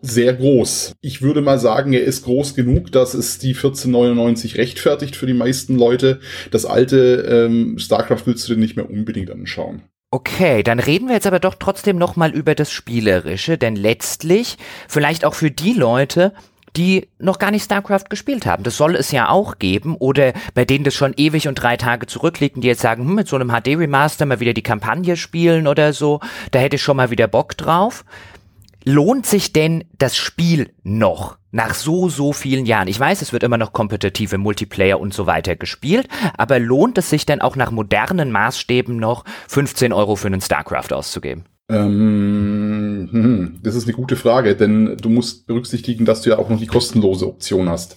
sehr 0.01 0.33
groß. 0.33 0.95
Ich 1.03 1.21
würde 1.21 1.43
mal 1.43 1.59
sagen, 1.59 1.93
er 1.93 2.05
ist 2.05 2.25
groß 2.25 2.55
genug, 2.55 2.91
dass 2.91 3.13
es 3.13 3.39
die 3.39 3.55
1499 3.55 4.57
rechtfertigt 4.57 5.15
für 5.15 5.27
die 5.27 5.35
meisten 5.35 5.77
Leute. 5.77 6.21
Das 6.51 6.65
alte 6.65 7.27
ähm, 7.29 7.79
StarCraft 7.79 8.23
willst 8.25 8.49
du 8.49 8.55
dir 8.55 8.61
nicht 8.61 8.77
mehr 8.77 8.89
unbedingt 8.89 9.31
anschauen. 9.31 9.83
Okay, 10.13 10.65
dann 10.65 10.81
reden 10.81 11.07
wir 11.07 11.15
jetzt 11.15 11.29
aber 11.29 11.39
doch 11.39 11.55
trotzdem 11.55 11.97
nochmal 11.97 12.33
über 12.33 12.57
das 12.57 12.73
Spielerische, 12.73 13.57
denn 13.59 13.77
letztlich, 13.77 14.59
vielleicht 14.89 15.25
auch 15.25 15.35
für 15.35 15.53
die 15.53 15.73
Leute, 15.73 16.33
die 16.77 17.09
noch 17.21 17.39
gar 17.39 17.53
nicht 17.53 17.65
StarCraft 17.65 18.07
gespielt 18.11 18.45
haben. 18.45 18.65
Das 18.65 18.77
soll 18.77 18.97
es 18.97 19.13
ja 19.13 19.29
auch 19.29 19.59
geben. 19.59 19.97
Oder 19.97 20.33
bei 20.55 20.65
denen 20.65 20.83
das 20.83 20.95
schon 20.95 21.15
ewig 21.17 21.47
und 21.47 21.57
drei 21.57 21.77
Tage 21.77 22.07
zurückliegt 22.07 22.57
und 22.57 22.63
die 22.63 22.69
jetzt 22.69 22.81
sagen, 22.81 23.05
hm, 23.05 23.15
mit 23.15 23.29
so 23.29 23.37
einem 23.37 23.51
HD-Remaster 23.51 24.27
mal 24.27 24.41
wieder 24.41 24.53
die 24.53 24.63
Kampagne 24.63 25.17
spielen 25.17 25.69
oder 25.69 25.93
so, 25.93 26.21
da 26.51 26.59
hätte 26.59 26.77
ich 26.77 26.83
schon 26.83 26.97
mal 26.97 27.11
wieder 27.11 27.29
Bock 27.29 27.57
drauf. 27.57 28.05
Lohnt 28.85 29.27
sich 29.27 29.53
denn 29.53 29.85
das 29.99 30.17
Spiel 30.17 30.71
noch 30.83 31.39
nach 31.53 31.75
so, 31.75 32.09
so 32.09 32.33
vielen 32.33 32.67
Jahren? 32.67 32.89
Ich 32.89 32.99
weiß, 32.99 33.23
es 33.23 33.33
wird 33.33 33.43
immer 33.43 33.59
noch 33.59 33.73
kompetitive 33.73 34.39
Multiplayer 34.39 35.01
und 35.01 35.15
so 35.15 35.27
weiter 35.27 35.57
gespielt, 35.57 36.09
aber 36.37 36.59
lohnt 36.59 36.99
es 36.99 37.11
sich 37.11 37.27
denn 37.27 37.41
auch 37.41 37.57
nach 37.57 37.71
modernen 37.71 38.31
Maßstäben 38.31 38.97
noch 38.97 39.25
15 39.49 39.93
Euro 39.93 40.17
für 40.17 40.29
einen 40.29 40.41
StarCraft 40.41 40.93
auszugeben? 40.93 41.45
Ähm, 41.69 43.09
hm, 43.13 43.59
das 43.63 43.77
ist 43.77 43.85
eine 43.85 43.93
gute 43.93 44.17
Frage, 44.17 44.57
denn 44.57 44.97
du 45.01 45.09
musst 45.09 45.47
berücksichtigen, 45.47 46.05
dass 46.05 46.23
du 46.23 46.31
ja 46.31 46.39
auch 46.39 46.49
noch 46.49 46.59
die 46.59 46.67
kostenlose 46.67 47.29
Option 47.29 47.69
hast. 47.69 47.97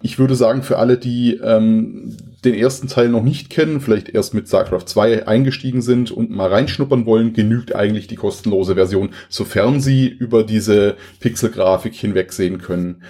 Ich 0.00 0.18
würde 0.18 0.34
sagen, 0.34 0.62
für 0.62 0.78
alle, 0.78 0.96
die 0.96 1.34
ähm, 1.36 2.16
den 2.44 2.54
ersten 2.54 2.88
Teil 2.88 3.08
noch 3.08 3.22
nicht 3.22 3.50
kennen, 3.50 3.80
vielleicht 3.80 4.08
erst 4.08 4.34
mit 4.34 4.48
StarCraft 4.48 4.86
2 4.86 5.26
eingestiegen 5.28 5.82
sind 5.82 6.10
und 6.10 6.30
mal 6.30 6.48
reinschnuppern 6.48 7.06
wollen, 7.06 7.32
genügt 7.32 7.74
eigentlich 7.74 8.08
die 8.08 8.16
kostenlose 8.16 8.74
Version, 8.74 9.10
sofern 9.28 9.80
sie 9.80 10.08
über 10.08 10.42
diese 10.42 10.96
Pixelgrafik 11.20 11.94
hinwegsehen 11.94 12.58
können 12.58 13.02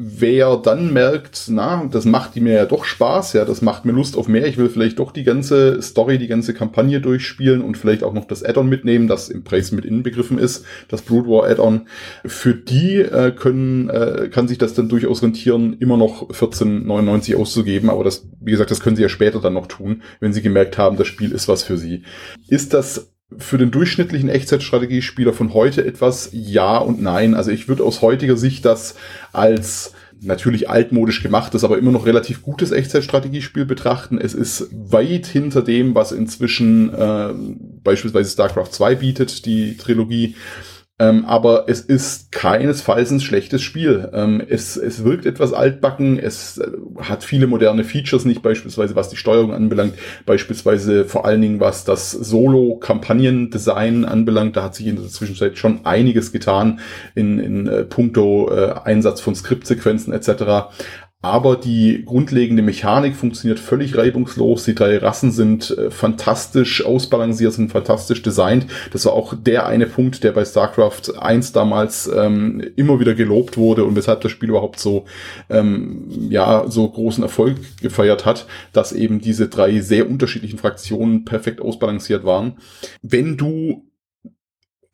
wer 0.00 0.56
dann 0.56 0.92
merkt, 0.92 1.46
na, 1.48 1.84
das 1.90 2.04
macht 2.04 2.36
mir 2.36 2.54
ja 2.54 2.66
doch 2.66 2.84
Spaß, 2.84 3.32
ja, 3.32 3.44
das 3.44 3.62
macht 3.62 3.84
mir 3.84 3.90
Lust 3.90 4.16
auf 4.16 4.28
mehr, 4.28 4.46
ich 4.46 4.56
will 4.56 4.68
vielleicht 4.68 5.00
doch 5.00 5.10
die 5.10 5.24
ganze 5.24 5.82
Story, 5.82 6.18
die 6.18 6.28
ganze 6.28 6.54
Kampagne 6.54 7.00
durchspielen 7.00 7.62
und 7.62 7.76
vielleicht 7.76 8.04
auch 8.04 8.12
noch 8.12 8.24
das 8.24 8.44
Add-on 8.44 8.68
mitnehmen, 8.68 9.08
das 9.08 9.28
im 9.28 9.42
Preis 9.42 9.72
mit 9.72 9.84
inbegriffen 9.84 10.38
ist, 10.38 10.64
das 10.86 11.02
Brood 11.02 11.26
War 11.26 11.50
Add-on. 11.50 11.88
Für 12.24 12.54
die 12.54 12.98
äh, 12.98 13.32
können, 13.32 13.90
äh, 13.90 14.28
kann 14.30 14.46
sich 14.46 14.58
das 14.58 14.72
dann 14.72 14.88
durchaus 14.88 15.20
rentieren, 15.20 15.76
immer 15.80 15.96
noch 15.96 16.30
14,99 16.30 17.34
auszugeben, 17.34 17.90
aber 17.90 18.04
das, 18.04 18.28
wie 18.40 18.52
gesagt, 18.52 18.70
das 18.70 18.78
können 18.78 18.94
sie 18.94 19.02
ja 19.02 19.08
später 19.08 19.40
dann 19.40 19.54
noch 19.54 19.66
tun, 19.66 20.02
wenn 20.20 20.32
sie 20.32 20.42
gemerkt 20.42 20.78
haben, 20.78 20.96
das 20.96 21.08
Spiel 21.08 21.32
ist 21.32 21.48
was 21.48 21.64
für 21.64 21.76
sie. 21.76 22.04
Ist 22.46 22.72
das 22.72 23.10
für 23.36 23.58
den 23.58 23.70
durchschnittlichen 23.70 24.30
Echtzeitstrategiespieler 24.30 25.34
von 25.34 25.52
heute 25.52 25.84
etwas 25.84 26.30
Ja 26.32 26.78
und 26.78 27.02
Nein. 27.02 27.34
Also 27.34 27.50
ich 27.50 27.68
würde 27.68 27.84
aus 27.84 28.00
heutiger 28.00 28.36
Sicht 28.36 28.64
das 28.64 28.94
als 29.32 29.92
natürlich 30.20 30.68
altmodisch 30.68 31.22
gemachtes, 31.22 31.62
aber 31.62 31.78
immer 31.78 31.92
noch 31.92 32.06
relativ 32.06 32.42
gutes 32.42 32.72
Echtzeitstrategiespiel 32.72 33.66
betrachten. 33.66 34.18
Es 34.18 34.34
ist 34.34 34.68
weit 34.72 35.26
hinter 35.26 35.62
dem, 35.62 35.94
was 35.94 36.10
inzwischen 36.12 36.92
äh, 36.92 37.34
beispielsweise 37.84 38.30
StarCraft 38.30 38.72
2 38.72 38.94
bietet, 38.96 39.44
die 39.46 39.76
Trilogie. 39.76 40.34
Ähm, 41.00 41.24
aber 41.26 41.64
es 41.68 41.80
ist 41.80 42.32
keinesfalls 42.32 43.12
ein 43.12 43.20
schlechtes 43.20 43.62
Spiel. 43.62 44.08
Ähm, 44.12 44.42
es, 44.46 44.76
es 44.76 45.04
wirkt 45.04 45.26
etwas 45.26 45.52
altbacken, 45.52 46.18
es 46.18 46.58
äh, 46.58 46.70
hat 47.00 47.22
viele 47.22 47.46
moderne 47.46 47.84
Features, 47.84 48.24
nicht 48.24 48.42
beispielsweise 48.42 48.96
was 48.96 49.08
die 49.08 49.16
Steuerung 49.16 49.52
anbelangt, 49.52 49.94
beispielsweise 50.26 51.04
vor 51.04 51.24
allen 51.24 51.40
Dingen 51.40 51.60
was 51.60 51.84
das 51.84 52.10
Solo-Kampagnen-Design 52.10 54.04
anbelangt. 54.04 54.56
Da 54.56 54.64
hat 54.64 54.74
sich 54.74 54.88
in 54.88 54.96
der 54.96 55.06
Zwischenzeit 55.06 55.56
schon 55.56 55.86
einiges 55.86 56.32
getan 56.32 56.80
in, 57.14 57.38
in 57.38 57.68
äh, 57.68 57.84
puncto 57.84 58.50
äh, 58.50 58.74
Einsatz 58.82 59.20
von 59.20 59.36
Skriptsequenzen 59.36 60.12
etc. 60.12 60.68
Aber 61.20 61.56
die 61.56 62.04
grundlegende 62.04 62.62
Mechanik 62.62 63.16
funktioniert 63.16 63.58
völlig 63.58 63.96
reibungslos. 63.96 64.64
Die 64.64 64.74
drei 64.76 64.98
Rassen 64.98 65.32
sind 65.32 65.76
äh, 65.76 65.90
fantastisch 65.90 66.84
ausbalanciert, 66.84 67.52
sind 67.52 67.72
fantastisch 67.72 68.22
designt. 68.22 68.66
Das 68.92 69.04
war 69.04 69.14
auch 69.14 69.34
der 69.34 69.66
eine 69.66 69.86
Punkt, 69.86 70.22
der 70.22 70.30
bei 70.30 70.44
StarCraft 70.44 71.18
1 71.18 71.50
damals 71.50 72.08
ähm, 72.14 72.62
immer 72.76 73.00
wieder 73.00 73.14
gelobt 73.14 73.56
wurde 73.56 73.84
und 73.84 73.96
weshalb 73.96 74.20
das 74.20 74.30
Spiel 74.30 74.50
überhaupt 74.50 74.78
so, 74.78 75.06
ähm, 75.50 76.04
ja, 76.30 76.66
so 76.68 76.88
großen 76.88 77.24
Erfolg 77.24 77.56
gefeiert 77.80 78.24
hat, 78.24 78.46
dass 78.72 78.92
eben 78.92 79.20
diese 79.20 79.48
drei 79.48 79.80
sehr 79.80 80.08
unterschiedlichen 80.08 80.58
Fraktionen 80.58 81.24
perfekt 81.24 81.60
ausbalanciert 81.60 82.24
waren. 82.24 82.58
Wenn 83.02 83.36
du 83.36 83.87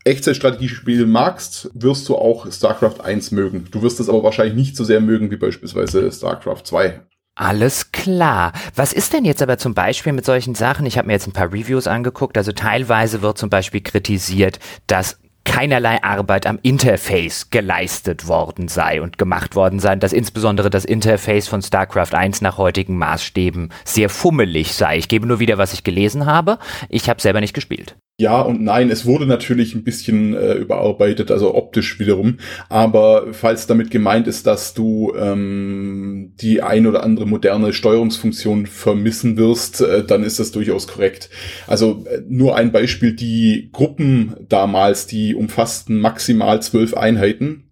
Echtzeitstrategiespiel 0.05 1.07
magst, 1.07 1.71
wirst 1.75 2.09
du 2.09 2.17
auch 2.17 2.51
StarCraft 2.51 3.01
1 3.03 3.31
mögen. 3.31 3.67
Du 3.71 3.83
wirst 3.83 4.01
es 4.01 4.09
aber 4.09 4.23
wahrscheinlich 4.23 4.55
nicht 4.55 4.77
so 4.77 4.85
sehr 4.85 5.01
mögen 5.01 5.31
wie 5.31 5.37
beispielsweise 5.37 6.11
StarCraft 6.13 6.63
2. 6.65 7.01
Alles 7.37 7.91
klar. 7.91 8.53
Was 8.77 8.93
ist 8.93 9.13
denn 9.13 9.25
jetzt 9.25 9.43
aber 9.43 9.59
zum 9.59 9.75
Beispiel 9.75 10.13
mit 10.13 10.25
solchen 10.25 10.55
Sachen? 10.55 10.87
Ich 10.87 10.99
habe 10.99 11.07
mir 11.07 11.15
jetzt 11.15 11.27
ein 11.27 11.33
paar 11.33 11.53
Reviews 11.53 11.87
angeguckt. 11.87 12.39
Also 12.39 12.53
teilweise 12.53 13.23
wird 13.23 13.39
zum 13.39 13.51
Beispiel 13.51 13.81
kritisiert, 13.81 14.61
dass 14.87 15.19
keinerlei 15.45 16.03
Arbeit 16.03 16.47
am 16.47 16.59
Interface 16.63 17.51
geleistet 17.51 18.29
worden 18.29 18.69
sei 18.69 19.03
und 19.03 19.19
gemacht 19.19 19.57
worden 19.57 19.81
sei, 19.81 19.97
dass 19.97 20.13
insbesondere 20.13 20.71
das 20.71 20.85
Interface 20.85 21.49
von 21.49 21.63
StarCraft 21.63 22.15
1 22.15 22.41
nach 22.41 22.59
heutigen 22.59 22.97
Maßstäben 22.99 23.71
sehr 23.85 24.09
fummelig 24.11 24.75
sei. 24.75 24.99
Ich 24.99 25.09
gebe 25.09 25.27
nur 25.27 25.41
wieder, 25.41 25.59
was 25.59 25.73
ich 25.73 25.85
gelesen 25.85 26.27
habe. 26.27 26.59
Ich 26.89 27.09
habe 27.09 27.21
selber 27.21 27.41
nicht 27.41 27.55
gespielt. 27.55 27.97
Ja 28.17 28.43
und 28.43 28.63
nein, 28.63 28.91
es 28.91 29.07
wurde 29.07 29.27
natürlich 29.27 29.75
ein 29.75 29.83
bisschen 29.83 30.35
äh, 30.35 30.55
überarbeitet, 30.55 31.33
also 31.33 31.53
optisch 31.57 31.99
wiederum. 31.99 32.37
Aber 32.69 33.35
falls 33.35 33.67
damit 33.67 33.91
gemeint 33.91 34.29
ist, 34.29 34.47
dass 34.47 34.73
du 34.73 35.13
ähm, 35.19 36.33
die 36.41 36.63
ein 36.63 36.87
oder 36.87 37.03
andere 37.03 37.27
moderne 37.27 37.73
Steuerungsfunktion 37.73 38.67
vermissen 38.67 39.37
wirst, 39.37 39.81
äh, 39.81 40.05
dann 40.05 40.23
ist 40.23 40.39
das 40.39 40.53
durchaus 40.53 40.87
korrekt. 40.87 41.29
Also 41.67 42.05
äh, 42.09 42.21
nur 42.29 42.57
ein 42.57 42.71
Beispiel, 42.71 43.15
die 43.15 43.71
Gruppen 43.73 44.37
damals, 44.49 45.09
die 45.09 45.35
umfassten 45.35 45.99
maximal 45.99 46.63
zwölf 46.63 46.95
Einheiten 46.95 47.64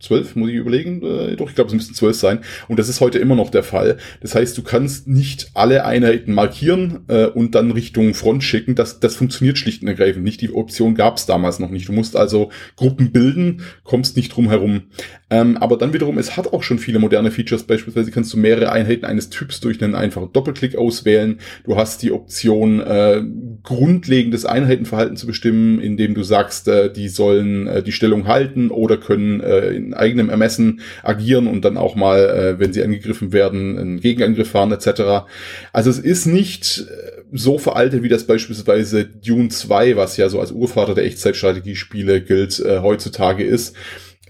zwölf, 0.00 0.36
muss 0.36 0.50
ich 0.50 0.56
überlegen. 0.56 1.02
Äh, 1.02 1.36
doch, 1.36 1.48
ich 1.48 1.54
glaube, 1.54 1.68
es 1.68 1.74
müssten 1.74 1.94
zwölf 1.94 2.16
sein. 2.16 2.40
Und 2.68 2.78
das 2.78 2.88
ist 2.88 3.00
heute 3.00 3.18
immer 3.18 3.34
noch 3.34 3.50
der 3.50 3.62
Fall. 3.62 3.96
Das 4.20 4.34
heißt, 4.34 4.56
du 4.56 4.62
kannst 4.62 5.08
nicht 5.08 5.50
alle 5.54 5.84
Einheiten 5.84 6.34
markieren 6.34 7.00
äh, 7.08 7.26
und 7.26 7.54
dann 7.54 7.70
Richtung 7.70 8.14
Front 8.14 8.44
schicken. 8.44 8.74
Das, 8.74 9.00
das 9.00 9.16
funktioniert 9.16 9.58
schlicht 9.58 9.82
und 9.82 9.88
ergreifend 9.88 10.24
nicht. 10.24 10.40
Die 10.40 10.52
Option 10.52 10.94
gab 10.94 11.16
es 11.16 11.26
damals 11.26 11.58
noch 11.58 11.70
nicht. 11.70 11.88
Du 11.88 11.92
musst 11.92 12.16
also 12.16 12.50
Gruppen 12.76 13.12
bilden, 13.12 13.62
kommst 13.84 14.16
nicht 14.16 14.34
drum 14.34 14.48
herum. 14.48 14.82
Ähm, 15.30 15.56
aber 15.58 15.76
dann 15.76 15.92
wiederum, 15.92 16.16
es 16.16 16.36
hat 16.36 16.52
auch 16.52 16.62
schon 16.62 16.78
viele 16.78 16.98
moderne 16.98 17.30
Features. 17.30 17.64
Beispielsweise 17.64 18.10
kannst 18.10 18.32
du 18.32 18.38
mehrere 18.38 18.72
Einheiten 18.72 19.04
eines 19.04 19.30
Typs 19.30 19.60
durch 19.60 19.82
einen 19.82 19.94
einfachen 19.94 20.32
Doppelklick 20.32 20.76
auswählen. 20.76 21.38
Du 21.64 21.76
hast 21.76 22.02
die 22.02 22.12
Option, 22.12 22.80
äh, 22.80 23.22
grundlegendes 23.62 24.46
Einheitenverhalten 24.46 25.16
zu 25.16 25.26
bestimmen, 25.26 25.80
indem 25.80 26.14
du 26.14 26.22
sagst, 26.22 26.68
äh, 26.68 26.90
die 26.90 27.08
sollen 27.08 27.66
äh, 27.66 27.82
die 27.82 27.92
Stellung 27.92 28.26
halten 28.26 28.70
oder 28.70 28.96
können 28.96 29.40
äh, 29.40 29.70
in 29.70 29.87
eigenem 29.94 30.30
Ermessen 30.30 30.80
agieren 31.02 31.46
und 31.46 31.64
dann 31.64 31.76
auch 31.76 31.94
mal, 31.94 32.18
äh, 32.18 32.58
wenn 32.58 32.72
sie 32.72 32.82
angegriffen 32.82 33.32
werden, 33.32 33.78
einen 33.78 34.00
Gegenangriff 34.00 34.50
fahren 34.50 34.72
etc. 34.72 35.28
Also 35.72 35.90
es 35.90 35.98
ist 35.98 36.26
nicht 36.26 36.86
äh, 36.88 37.22
so 37.32 37.58
veraltet, 37.58 38.02
wie 38.02 38.08
das 38.08 38.26
beispielsweise 38.26 39.04
Dune 39.04 39.48
2, 39.48 39.96
was 39.96 40.16
ja 40.16 40.28
so 40.28 40.40
als 40.40 40.52
Urvater 40.52 40.94
der 40.94 41.04
Echtzeitstrategiespiele 41.04 42.22
gilt, 42.22 42.60
äh, 42.60 42.80
heutzutage 42.80 43.44
ist. 43.44 43.76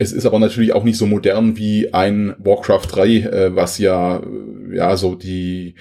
Es 0.01 0.13
ist 0.13 0.27
aber 0.27 0.39
natürlich 0.39 0.73
auch 0.73 0.85
nicht 0.85 0.97
so 0.97 1.07
modern 1.07 1.57
wie 1.57 1.93
ein 1.93 2.35
Warcraft 2.39 2.87
3, 2.91 3.09
äh, 3.09 3.57
was 3.57 3.79
ja, 3.79 4.23
ja 4.73 4.97
so 4.97 5.15
die, 5.15 5.75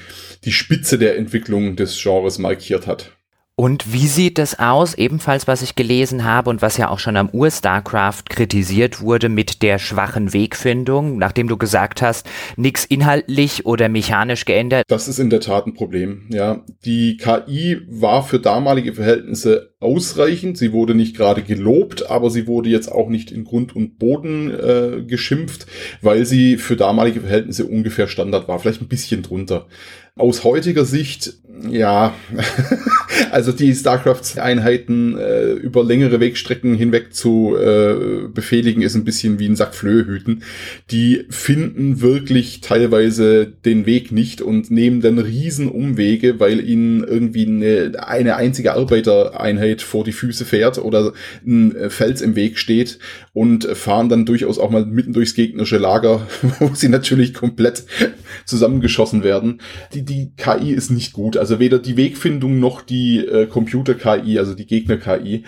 die 0.44 0.52
Spitze 0.52 0.98
der 0.98 1.18
Entwicklung 1.18 1.76
des 1.76 2.02
Genres 2.02 2.40
markiert 2.40 2.88
hat. 2.88 3.17
Und 3.60 3.92
wie 3.92 4.06
sieht 4.06 4.38
es 4.38 4.60
aus, 4.60 4.94
ebenfalls 4.94 5.48
was 5.48 5.64
ich 5.64 5.74
gelesen 5.74 6.26
habe 6.26 6.52
und 6.52 6.62
was 6.62 6.78
ja 6.78 6.90
auch 6.90 7.00
schon 7.00 7.18
am 7.18 7.28
Ur-StarCraft 7.32 8.26
kritisiert 8.30 9.02
wurde 9.02 9.30
mit 9.30 9.64
der 9.64 9.80
schwachen 9.80 10.32
Wegfindung, 10.32 11.18
nachdem 11.18 11.48
du 11.48 11.58
gesagt 11.58 12.04
hast, 12.04 12.30
nichts 12.56 12.86
inhaltlich 12.86 13.66
oder 13.66 13.90
mechanisch 13.90 14.46
geändert? 14.46 14.86
Das 14.90 15.08
ist 15.08 15.18
in 15.18 15.32
der 15.32 15.40
Tat 15.40 15.66
ein 15.66 15.74
Problem, 15.74 16.28
ja. 16.30 16.64
Die 16.86 17.18
KI 17.18 17.82
war 17.90 18.22
für 18.22 18.40
damalige 18.40 18.94
Verhältnisse 18.94 19.74
ausreichend, 19.80 20.60
sie 20.60 20.72
wurde 20.72 20.94
nicht 20.94 21.18
gerade 21.18 21.42
gelobt, 21.42 22.12
aber 22.12 22.30
sie 22.30 22.46
wurde 22.46 22.70
jetzt 22.70 22.92
auch 22.92 23.10
nicht 23.10 23.32
in 23.32 23.44
Grund 23.44 23.76
und 23.76 23.98
Boden 23.98 24.52
äh, 24.52 25.02
geschimpft, 25.02 25.66
weil 26.04 26.28
sie 26.28 26.58
für 26.58 26.76
damalige 26.76 27.22
Verhältnisse 27.22 27.66
ungefähr 27.66 28.08
Standard 28.08 28.48
war, 28.48 28.60
vielleicht 28.60 28.82
ein 28.82 28.88
bisschen 28.88 29.24
drunter. 29.24 29.66
Aus 30.18 30.44
heutiger 30.44 30.86
Sicht, 30.86 31.34
ja, 31.70 32.14
also 33.32 33.52
die 33.52 33.74
StarCraft-Einheiten 33.74 35.18
äh, 35.18 35.52
über 35.54 35.84
längere 35.84 36.20
Wegstrecken 36.20 36.76
hinweg 36.76 37.14
zu 37.14 37.56
äh, 37.56 38.28
befehligen, 38.28 38.82
ist 38.82 38.96
ein 38.96 39.04
bisschen 39.04 39.40
wie 39.40 39.48
ein 39.48 39.56
Sack 39.56 39.76
Flöhe 39.76 40.06
hüten. 40.06 40.44
Die 40.92 41.26
finden 41.30 42.02
wirklich 42.02 42.62
teilweise 42.62 43.48
den 43.48 43.86
Weg 43.86 44.12
nicht 44.12 44.42
und 44.42 44.72
nehmen 44.72 45.02
dann 45.02 45.20
riesen 45.20 45.68
Umwege, 45.68 46.40
weil 46.40 46.68
ihnen 46.68 47.04
irgendwie 47.04 47.46
eine, 47.46 48.08
eine 48.08 48.36
einzige 48.36 48.74
Arbeitereinheit 48.74 49.82
vor 49.82 50.04
die 50.04 50.12
Füße 50.12 50.46
fährt 50.46 50.78
oder 50.78 51.14
ein 51.46 51.76
Fels 51.90 52.22
im 52.22 52.36
Weg 52.36 52.58
steht 52.58 53.00
und 53.34 53.66
fahren 53.66 54.10
dann 54.10 54.26
durchaus 54.26 54.60
auch 54.60 54.70
mal 54.70 54.86
mitten 54.86 55.14
durchs 55.14 55.36
gegnerische 55.36 55.78
Lager, 55.78 56.28
wo 56.60 56.72
sie 56.74 56.90
natürlich 56.90 57.34
komplett 57.34 57.84
zusammengeschossen 58.46 59.24
werden. 59.24 59.62
Die 59.94 60.04
die 60.08 60.34
KI 60.36 60.72
ist 60.72 60.90
nicht 60.90 61.14
gut. 61.14 61.38
Also 61.38 61.60
weder 61.60 61.80
die 61.80 61.98
Wegfindung 61.98 62.60
noch 62.60 62.82
die 62.82 63.20
äh, 63.26 63.46
Computer-KI, 63.48 64.40
also 64.40 64.54
die 64.54 64.66
Gegner-KI. 64.66 65.44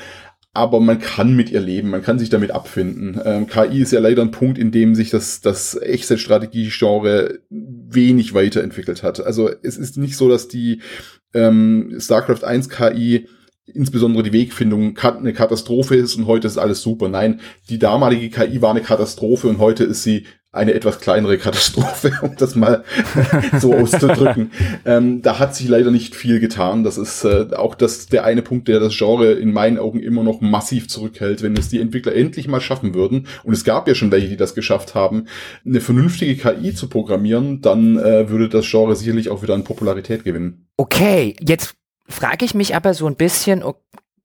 Aber 0.52 0.80
man 0.80 1.00
kann 1.00 1.36
mit 1.36 1.52
ihr 1.52 1.62
leben, 1.62 1.92
man 1.92 2.02
kann 2.02 2.20
sich 2.20 2.30
damit 2.30 2.52
abfinden. 2.52 3.22
Ähm, 3.24 3.48
KI 3.48 3.82
ist 3.82 3.92
ja 3.92 4.00
leider 4.00 4.24
ein 4.24 4.32
Punkt, 4.32 4.58
in 4.58 4.72
dem 4.72 4.96
sich 4.96 5.10
das, 5.10 5.42
das 5.42 5.80
Echtzeitstrategie-Genre 5.80 7.40
wenig 7.50 8.34
weiterentwickelt 8.34 9.04
hat. 9.04 9.20
Also 9.20 9.50
es 9.62 9.78
ist 9.78 9.98
nicht 9.98 10.18
so, 10.18 10.28
dass 10.28 10.48
die 10.48 10.82
ähm, 11.34 11.96
StarCraft 12.00 12.44
1 12.44 12.70
KI 12.70 13.28
insbesondere 13.74 14.24
die 14.24 14.34
Wegfindung 14.34 14.98
eine 14.98 15.34
Katastrophe 15.34 15.96
ist 15.96 16.16
und 16.16 16.28
heute 16.28 16.48
ist 16.48 16.58
alles 16.58 16.82
super. 16.82 17.10
Nein, 17.10 17.40
die 17.70 17.80
damalige 17.80 18.30
KI 18.30 18.62
war 18.62 18.72
eine 18.72 18.82
Katastrophe 18.82 19.48
und 19.48 19.60
heute 19.60 19.84
ist 19.84 20.04
sie 20.04 20.26
eine 20.52 20.74
etwas 20.74 21.00
kleinere 21.00 21.38
Katastrophe, 21.38 22.12
um 22.22 22.36
das 22.36 22.56
mal 22.56 22.84
so 23.60 23.74
auszudrücken. 23.76 24.52
Ähm, 24.84 25.22
da 25.22 25.38
hat 25.38 25.56
sich 25.56 25.68
leider 25.68 25.92
nicht 25.92 26.16
viel 26.16 26.40
getan. 26.40 26.84
Das 26.84 26.98
ist 26.98 27.24
äh, 27.24 27.48
auch 27.56 27.76
das 27.76 28.08
der 28.08 28.24
eine 28.24 28.42
Punkt, 28.42 28.68
der 28.68 28.80
das 28.80 28.98
Genre 28.98 29.34
in 29.34 29.54
meinen 29.54 29.78
Augen 29.78 30.00
immer 30.00 30.24
noch 30.24 30.42
massiv 30.42 30.88
zurückhält. 30.88 31.44
Wenn 31.44 31.56
es 31.56 31.70
die 31.70 31.80
Entwickler 31.80 32.16
endlich 32.16 32.48
mal 32.48 32.62
schaffen 32.62 32.96
würden, 32.96 33.28
und 33.44 33.54
es 33.54 33.64
gab 33.64 33.88
ja 33.88 33.94
schon 33.94 34.12
welche, 34.12 34.28
die 34.28 34.38
das 34.38 34.56
geschafft 34.56 34.96
haben, 34.96 35.26
eine 35.66 35.82
vernünftige 35.82 36.36
KI 36.36 36.74
zu 36.74 36.90
programmieren, 36.90 37.62
dann 37.62 37.98
äh, 37.98 38.30
würde 38.30 38.50
das 38.50 38.70
Genre 38.70 38.96
sicherlich 38.96 39.30
auch 39.30 39.44
wieder 39.44 39.54
an 39.54 39.64
Popularität 39.64 40.24
gewinnen. 40.24 40.68
Okay, 40.78 41.36
jetzt 41.40 41.76
frage 42.08 42.46
ich 42.46 42.56
mich 42.56 42.76
aber 42.76 42.96
so 42.96 43.06
ein 43.06 43.16
bisschen, 43.16 43.62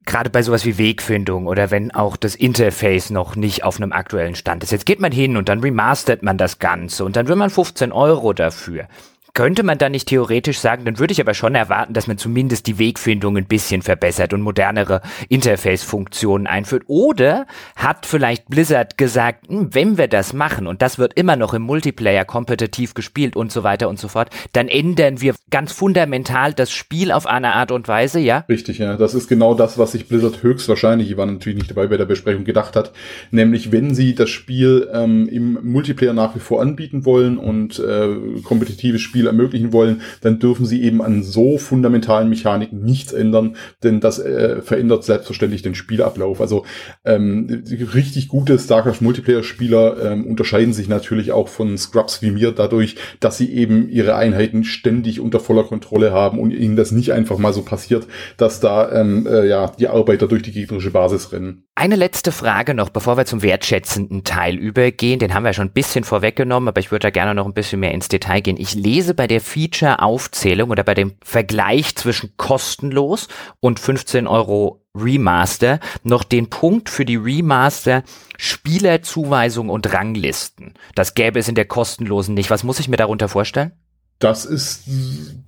gerade 0.06 0.30
bei 0.30 0.42
sowas 0.42 0.64
wie 0.64 0.78
Wegfindung 0.78 1.46
oder 1.46 1.70
wenn 1.70 1.90
auch 1.90 2.16
das 2.16 2.34
Interface 2.34 3.10
noch 3.10 3.36
nicht 3.36 3.64
auf 3.64 3.76
einem 3.76 3.92
aktuellen 3.92 4.34
Stand 4.34 4.62
ist. 4.62 4.72
Jetzt 4.72 4.86
geht 4.86 5.00
man 5.00 5.12
hin 5.12 5.36
und 5.36 5.48
dann 5.48 5.60
remastert 5.60 6.22
man 6.22 6.38
das 6.38 6.58
Ganze 6.58 7.04
und 7.04 7.16
dann 7.16 7.28
will 7.28 7.36
man 7.36 7.50
15 7.50 7.92
Euro 7.92 8.32
dafür. 8.32 8.86
Könnte 9.34 9.64
man 9.64 9.78
da 9.78 9.88
nicht 9.88 10.06
theoretisch 10.06 10.60
sagen, 10.60 10.84
dann 10.84 11.00
würde 11.00 11.10
ich 11.10 11.20
aber 11.20 11.34
schon 11.34 11.56
erwarten, 11.56 11.92
dass 11.92 12.06
man 12.06 12.18
zumindest 12.18 12.68
die 12.68 12.78
Wegfindung 12.78 13.36
ein 13.36 13.46
bisschen 13.46 13.82
verbessert 13.82 14.32
und 14.32 14.42
modernere 14.42 15.02
Interface-Funktionen 15.28 16.46
einführt. 16.46 16.84
Oder 16.86 17.48
hat 17.74 18.06
vielleicht 18.06 18.48
Blizzard 18.48 18.96
gesagt, 18.96 19.48
hm, 19.48 19.74
wenn 19.74 19.98
wir 19.98 20.06
das 20.06 20.34
machen 20.34 20.68
und 20.68 20.82
das 20.82 21.00
wird 21.00 21.14
immer 21.14 21.34
noch 21.34 21.52
im 21.52 21.62
Multiplayer 21.62 22.24
kompetitiv 22.24 22.94
gespielt 22.94 23.34
und 23.34 23.50
so 23.50 23.64
weiter 23.64 23.88
und 23.88 23.98
so 23.98 24.06
fort, 24.06 24.30
dann 24.52 24.68
ändern 24.68 25.20
wir 25.20 25.34
ganz 25.50 25.72
fundamental 25.72 26.54
das 26.54 26.70
Spiel 26.70 27.10
auf 27.10 27.26
eine 27.26 27.54
Art 27.54 27.72
und 27.72 27.88
Weise, 27.88 28.20
ja? 28.20 28.44
Richtig, 28.48 28.78
ja. 28.78 28.96
Das 28.96 29.14
ist 29.14 29.26
genau 29.26 29.54
das, 29.54 29.78
was 29.78 29.90
sich 29.90 30.06
Blizzard 30.06 30.44
höchstwahrscheinlich, 30.44 31.10
ich 31.10 31.16
war 31.16 31.26
natürlich 31.26 31.58
nicht 31.58 31.70
dabei 31.72 31.88
bei 31.88 31.96
der 31.96 32.04
Besprechung, 32.04 32.44
gedacht 32.44 32.76
hat. 32.76 32.92
Nämlich, 33.32 33.72
wenn 33.72 33.96
sie 33.96 34.14
das 34.14 34.30
Spiel 34.30 34.88
ähm, 34.92 35.28
im 35.28 35.58
Multiplayer 35.64 36.12
nach 36.12 36.36
wie 36.36 36.40
vor 36.40 36.62
anbieten 36.62 37.04
wollen 37.04 37.36
und 37.36 37.80
äh, 37.80 38.14
kompetitives 38.44 39.00
Spiel 39.00 39.23
Spiel 39.24 39.26
ermöglichen 39.26 39.72
wollen, 39.72 40.02
dann 40.20 40.38
dürfen 40.38 40.66
sie 40.66 40.82
eben 40.82 41.02
an 41.02 41.22
so 41.22 41.58
fundamentalen 41.58 42.28
Mechaniken 42.28 42.82
nichts 42.82 43.12
ändern, 43.12 43.56
denn 43.82 44.00
das 44.00 44.18
äh, 44.18 44.60
verändert 44.62 45.04
selbstverständlich 45.04 45.62
den 45.62 45.74
Spielablauf. 45.74 46.40
Also 46.40 46.64
ähm, 47.04 47.64
richtig 47.94 48.28
gute 48.28 48.58
StarCraft 48.58 49.00
Multiplayer-Spieler 49.00 50.12
ähm, 50.12 50.26
unterscheiden 50.26 50.72
sich 50.72 50.88
natürlich 50.88 51.32
auch 51.32 51.48
von 51.48 51.78
Scrubs 51.78 52.22
wie 52.22 52.30
mir 52.30 52.52
dadurch, 52.52 52.96
dass 53.20 53.38
sie 53.38 53.52
eben 53.52 53.88
ihre 53.88 54.16
Einheiten 54.16 54.64
ständig 54.64 55.20
unter 55.20 55.40
voller 55.40 55.64
Kontrolle 55.64 56.12
haben 56.12 56.38
und 56.38 56.50
ihnen 56.50 56.76
das 56.76 56.92
nicht 56.92 57.12
einfach 57.12 57.38
mal 57.38 57.52
so 57.52 57.62
passiert, 57.62 58.06
dass 58.36 58.60
da 58.60 58.92
ähm, 58.92 59.26
äh, 59.26 59.46
ja 59.48 59.72
die 59.78 59.88
Arbeiter 59.88 60.28
durch 60.28 60.42
die 60.42 60.52
gegnerische 60.52 60.90
Basis 60.90 61.32
rennen. 61.32 61.64
Eine 61.76 61.96
letzte 61.96 62.30
Frage 62.30 62.74
noch, 62.74 62.90
bevor 62.90 63.16
wir 63.16 63.24
zum 63.24 63.42
wertschätzenden 63.42 64.22
Teil 64.22 64.56
übergehen. 64.56 65.18
Den 65.18 65.34
haben 65.34 65.44
wir 65.44 65.52
schon 65.52 65.68
ein 65.68 65.72
bisschen 65.72 66.04
vorweggenommen, 66.04 66.68
aber 66.68 66.80
ich 66.80 66.92
würde 66.92 67.04
da 67.04 67.10
gerne 67.10 67.34
noch 67.34 67.46
ein 67.46 67.54
bisschen 67.54 67.80
mehr 67.80 67.92
ins 67.92 68.08
Detail 68.08 68.40
gehen. 68.40 68.56
Ich 68.58 68.74
lese 68.74 69.13
bei 69.14 69.26
der 69.26 69.40
Feature-Aufzählung 69.40 70.70
oder 70.70 70.82
bei 70.82 70.94
dem 70.94 71.14
Vergleich 71.22 71.94
zwischen 71.96 72.36
kostenlos 72.36 73.28
und 73.60 73.80
15 73.80 74.26
Euro 74.26 74.84
Remaster 74.94 75.80
noch 76.02 76.22
den 76.22 76.50
Punkt 76.50 76.88
für 76.88 77.04
die 77.04 77.16
Remaster 77.16 78.04
Spielerzuweisung 78.36 79.68
und 79.68 79.92
Ranglisten. 79.92 80.74
Das 80.94 81.14
gäbe 81.14 81.38
es 81.38 81.48
in 81.48 81.54
der 81.54 81.64
kostenlosen 81.64 82.34
nicht. 82.34 82.50
Was 82.50 82.64
muss 82.64 82.78
ich 82.78 82.88
mir 82.88 82.96
darunter 82.96 83.28
vorstellen? 83.28 83.72
Das 84.20 84.44
ist 84.44 84.84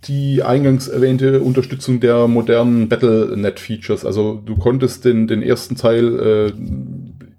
die 0.09 0.43
eingangs 0.43 0.89
erwähnte 0.89 1.41
Unterstützung 1.41 2.01
der 2.01 2.27
modernen 2.27 2.89
Battle.net-Features. 2.89 4.05
Also 4.05 4.43
du 4.45 4.57
konntest 4.57 5.05
den, 5.05 5.29
den 5.29 5.41
ersten 5.41 5.77
Teil 5.77 6.19
äh, 6.19 6.53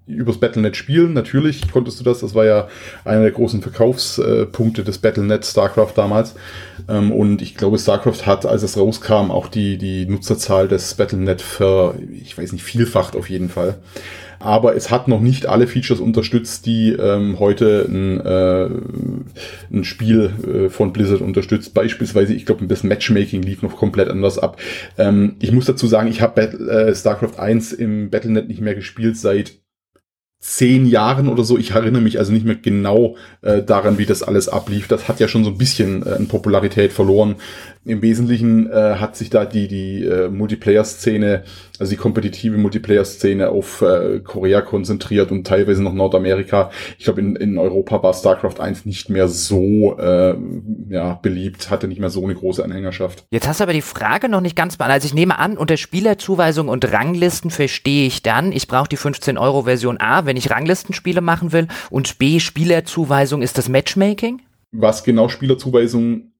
übers 0.08 0.38
Battlenet 0.38 0.76
spielen. 0.76 1.12
Natürlich 1.12 1.70
konntest 1.70 2.00
du 2.00 2.04
das. 2.04 2.20
Das 2.20 2.34
war 2.34 2.44
ja 2.44 2.68
einer 3.04 3.22
der 3.22 3.30
großen 3.30 3.62
Verkaufspunkte 3.62 4.84
des 4.84 4.98
Battlenet 4.98 5.44
StarCraft 5.44 5.92
damals. 5.94 6.34
Ähm, 6.88 7.12
und 7.12 7.42
ich 7.42 7.56
glaube, 7.56 7.78
StarCraft 7.78 8.26
hat, 8.26 8.46
als 8.46 8.62
es 8.62 8.76
rauskam, 8.76 9.30
auch 9.30 9.48
die, 9.48 9.78
die 9.78 10.06
Nutzerzahl 10.06 10.68
des 10.68 10.94
Battlenet 10.94 11.42
ver, 11.42 11.94
ich 12.12 12.36
weiß 12.36 12.52
nicht, 12.52 12.64
vielfacht 12.64 13.16
auf 13.16 13.30
jeden 13.30 13.48
Fall. 13.48 13.78
Aber 14.40 14.76
es 14.76 14.90
hat 14.90 15.08
noch 15.08 15.20
nicht 15.20 15.46
alle 15.46 15.66
Features 15.66 16.00
unterstützt, 16.00 16.66
die 16.66 16.92
ähm, 16.92 17.38
heute 17.40 17.86
ein, 17.88 18.20
äh, 18.20 18.68
ein 19.72 19.84
Spiel 19.84 20.30
äh, 20.46 20.68
von 20.68 20.92
Blizzard 20.92 21.22
unterstützt. 21.22 21.74
Beispielsweise, 21.74 22.34
ich 22.34 22.46
glaube, 22.46 22.66
das 22.66 22.84
Matchmaking 22.84 23.42
lief 23.42 23.62
noch 23.62 23.76
komplett 23.76 24.08
anders 24.08 24.38
ab. 24.38 24.60
Ähm, 24.96 25.36
ich 25.40 25.50
muss 25.52 25.66
dazu 25.66 25.86
sagen, 25.86 26.08
ich 26.08 26.20
habe 26.20 26.40
äh, 26.40 26.94
StarCraft 26.94 27.38
1 27.38 27.72
im 27.72 28.10
Battlenet 28.10 28.48
nicht 28.48 28.60
mehr 28.60 28.74
gespielt 28.74 29.16
seit 29.16 29.54
zehn 30.40 30.86
Jahren 30.86 31.28
oder 31.28 31.42
so. 31.42 31.58
Ich 31.58 31.72
erinnere 31.72 32.02
mich 32.02 32.18
also 32.18 32.32
nicht 32.32 32.46
mehr 32.46 32.54
genau 32.54 33.16
äh, 33.42 33.62
daran, 33.62 33.98
wie 33.98 34.06
das 34.06 34.22
alles 34.22 34.48
ablief. 34.48 34.86
Das 34.86 35.08
hat 35.08 35.18
ja 35.18 35.26
schon 35.26 35.44
so 35.44 35.50
ein 35.50 35.58
bisschen 35.58 36.06
äh, 36.06 36.10
an 36.10 36.28
Popularität 36.28 36.92
verloren. 36.92 37.36
Im 37.88 38.02
Wesentlichen 38.02 38.70
äh, 38.70 38.96
hat 38.96 39.16
sich 39.16 39.30
da 39.30 39.46
die, 39.46 39.66
die 39.66 40.04
äh, 40.04 40.28
Multiplayer-Szene, 40.28 41.44
also 41.78 41.88
die 41.88 41.96
kompetitive 41.96 42.58
Multiplayer-Szene 42.58 43.48
auf 43.48 43.80
äh, 43.80 44.20
Korea 44.20 44.60
konzentriert 44.60 45.30
und 45.30 45.46
teilweise 45.46 45.82
noch 45.82 45.94
Nordamerika. 45.94 46.70
Ich 46.98 47.04
glaube, 47.04 47.22
in, 47.22 47.34
in 47.36 47.56
Europa 47.56 48.02
war 48.02 48.12
StarCraft 48.12 48.60
1 48.60 48.84
nicht 48.84 49.08
mehr 49.08 49.26
so 49.28 49.98
äh, 49.98 50.34
ja, 50.90 51.14
beliebt, 51.14 51.70
hatte 51.70 51.88
nicht 51.88 51.98
mehr 51.98 52.10
so 52.10 52.22
eine 52.22 52.34
große 52.34 52.62
Anhängerschaft. 52.62 53.24
Jetzt 53.30 53.48
hast 53.48 53.60
du 53.60 53.64
aber 53.64 53.72
die 53.72 53.80
Frage 53.80 54.28
noch 54.28 54.42
nicht 54.42 54.54
ganz 54.54 54.76
beantwortet. 54.76 55.04
Also 55.04 55.06
ich 55.06 55.14
nehme 55.14 55.38
an, 55.38 55.56
unter 55.56 55.78
Spielerzuweisung 55.78 56.68
und 56.68 56.92
Ranglisten 56.92 57.50
verstehe 57.50 58.06
ich 58.06 58.22
dann, 58.22 58.52
ich 58.52 58.68
brauche 58.68 58.90
die 58.90 58.98
15-Euro-Version 58.98 59.98
A, 59.98 60.26
wenn 60.26 60.36
ich 60.36 60.50
Ranglistenspiele 60.50 61.22
machen 61.22 61.52
will, 61.52 61.68
und 61.88 62.18
B, 62.18 62.38
Spielerzuweisung 62.38 63.40
ist 63.40 63.56
das 63.56 63.70
Matchmaking? 63.70 64.42
Was 64.72 65.04
genau 65.04 65.30
Spielerzuweisung 65.30 66.32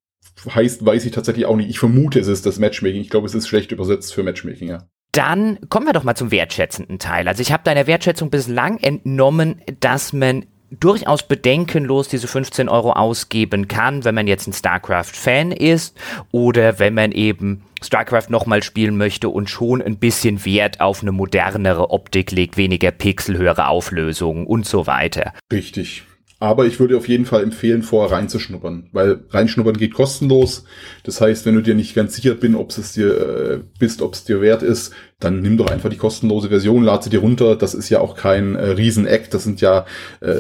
heißt, 0.55 0.85
weiß 0.85 1.05
ich 1.05 1.12
tatsächlich 1.12 1.47
auch 1.47 1.57
nicht. 1.57 1.71
Ich 1.71 1.79
vermute, 1.79 2.21
es 2.21 2.29
ist 2.29 2.47
das 2.47 2.59
Matchmaking. 2.59 3.01
Ich 3.01 3.11
glaube, 3.11 3.27
es 3.27 3.35
ist 3.35 3.49
schlecht 3.49 3.73
übersetzt 3.73 4.14
für 4.14 4.23
Matchmaking, 4.23 4.69
ja. 4.69 4.88
Dann 5.12 5.59
kommen 5.69 5.87
wir 5.87 5.93
doch 5.93 6.05
mal 6.05 6.14
zum 6.14 6.31
wertschätzenden 6.31 6.99
Teil. 6.99 7.29
Also 7.29 7.41
ich 7.41 7.53
habe 7.53 7.64
deiner 7.64 7.87
Wertschätzung 7.87 8.31
bislang 8.31 8.79
entnommen, 8.79 9.62
dass 9.81 10.12
man 10.12 10.47
durchaus 10.71 11.23
bedenkenlos 11.23 12.09
diese 12.09 12.29
15 12.29 12.69
Euro 12.69 12.93
ausgeben 12.93 13.69
kann, 13.69 14.05
wenn 14.05 14.14
man 14.14 14.27
jetzt 14.27 14.47
ein 14.47 14.53
StarCraft-Fan 14.53 15.53
ist 15.53 15.97
oder 16.31 16.79
wenn 16.79 16.95
man 16.95 17.12
eben 17.12 17.64
StarCraft 17.83 18.29
nochmal 18.29 18.62
spielen 18.62 18.97
möchte 18.97 19.29
und 19.29 19.49
schon 19.49 19.81
ein 19.81 19.99
bisschen 19.99 20.45
Wert 20.45 20.81
auf 20.81 21.03
eine 21.03 21.12
modernere 21.12 21.91
Optik 21.91 22.33
legt, 22.33 22.57
weniger 22.57 22.91
Pixel, 22.91 23.38
höhere 23.38 23.69
Auflösungen 23.69 24.47
und 24.47 24.67
so 24.67 24.87
weiter. 24.87 25.33
Richtig. 25.51 26.05
Aber 26.40 26.66
ich 26.66 26.79
würde 26.79 26.96
auf 26.96 27.09
jeden 27.09 27.27
Fall 27.27 27.42
empfehlen, 27.42 27.83
vorher 27.83 28.16
reinzuschnuppern, 28.16 28.90
weil 28.92 29.24
reinschnuppern 29.31 29.77
geht 29.77 29.92
kostenlos. 29.92 30.64
Das 31.03 31.20
heißt, 31.20 31.44
wenn 31.46 31.57
du 31.57 31.62
dir 31.62 31.74
nicht 31.74 31.96
ganz 31.96 32.14
sicher 32.14 32.35
bin, 32.35 32.55
ob 32.55 32.70
es 32.70 32.92
dir 32.92 33.09
äh, 33.09 33.61
bist, 33.81 34.03
ob 34.03 34.14
es 34.14 34.24
dir 34.24 34.40
wert 34.40 34.62
ist, 34.62 34.92
dann 35.20 35.40
nimm 35.40 35.57
doch 35.57 35.68
einfach 35.68 35.90
die 35.90 35.96
kostenlose 35.96 36.48
Version, 36.48 36.85
lad 36.85 37.03
sie 37.03 37.11
dir 37.11 37.18
runter. 37.18 37.57
Das 37.57 37.74
ist 37.74 37.88
ja 37.88 37.98
auch 37.98 38.14
kein 38.14 38.55
äh, 38.55 38.66
Riesen-Eck. 38.66 39.31
Das 39.31 39.42
sind 39.42 39.61
ja, 39.61 39.85
äh, 40.20 40.37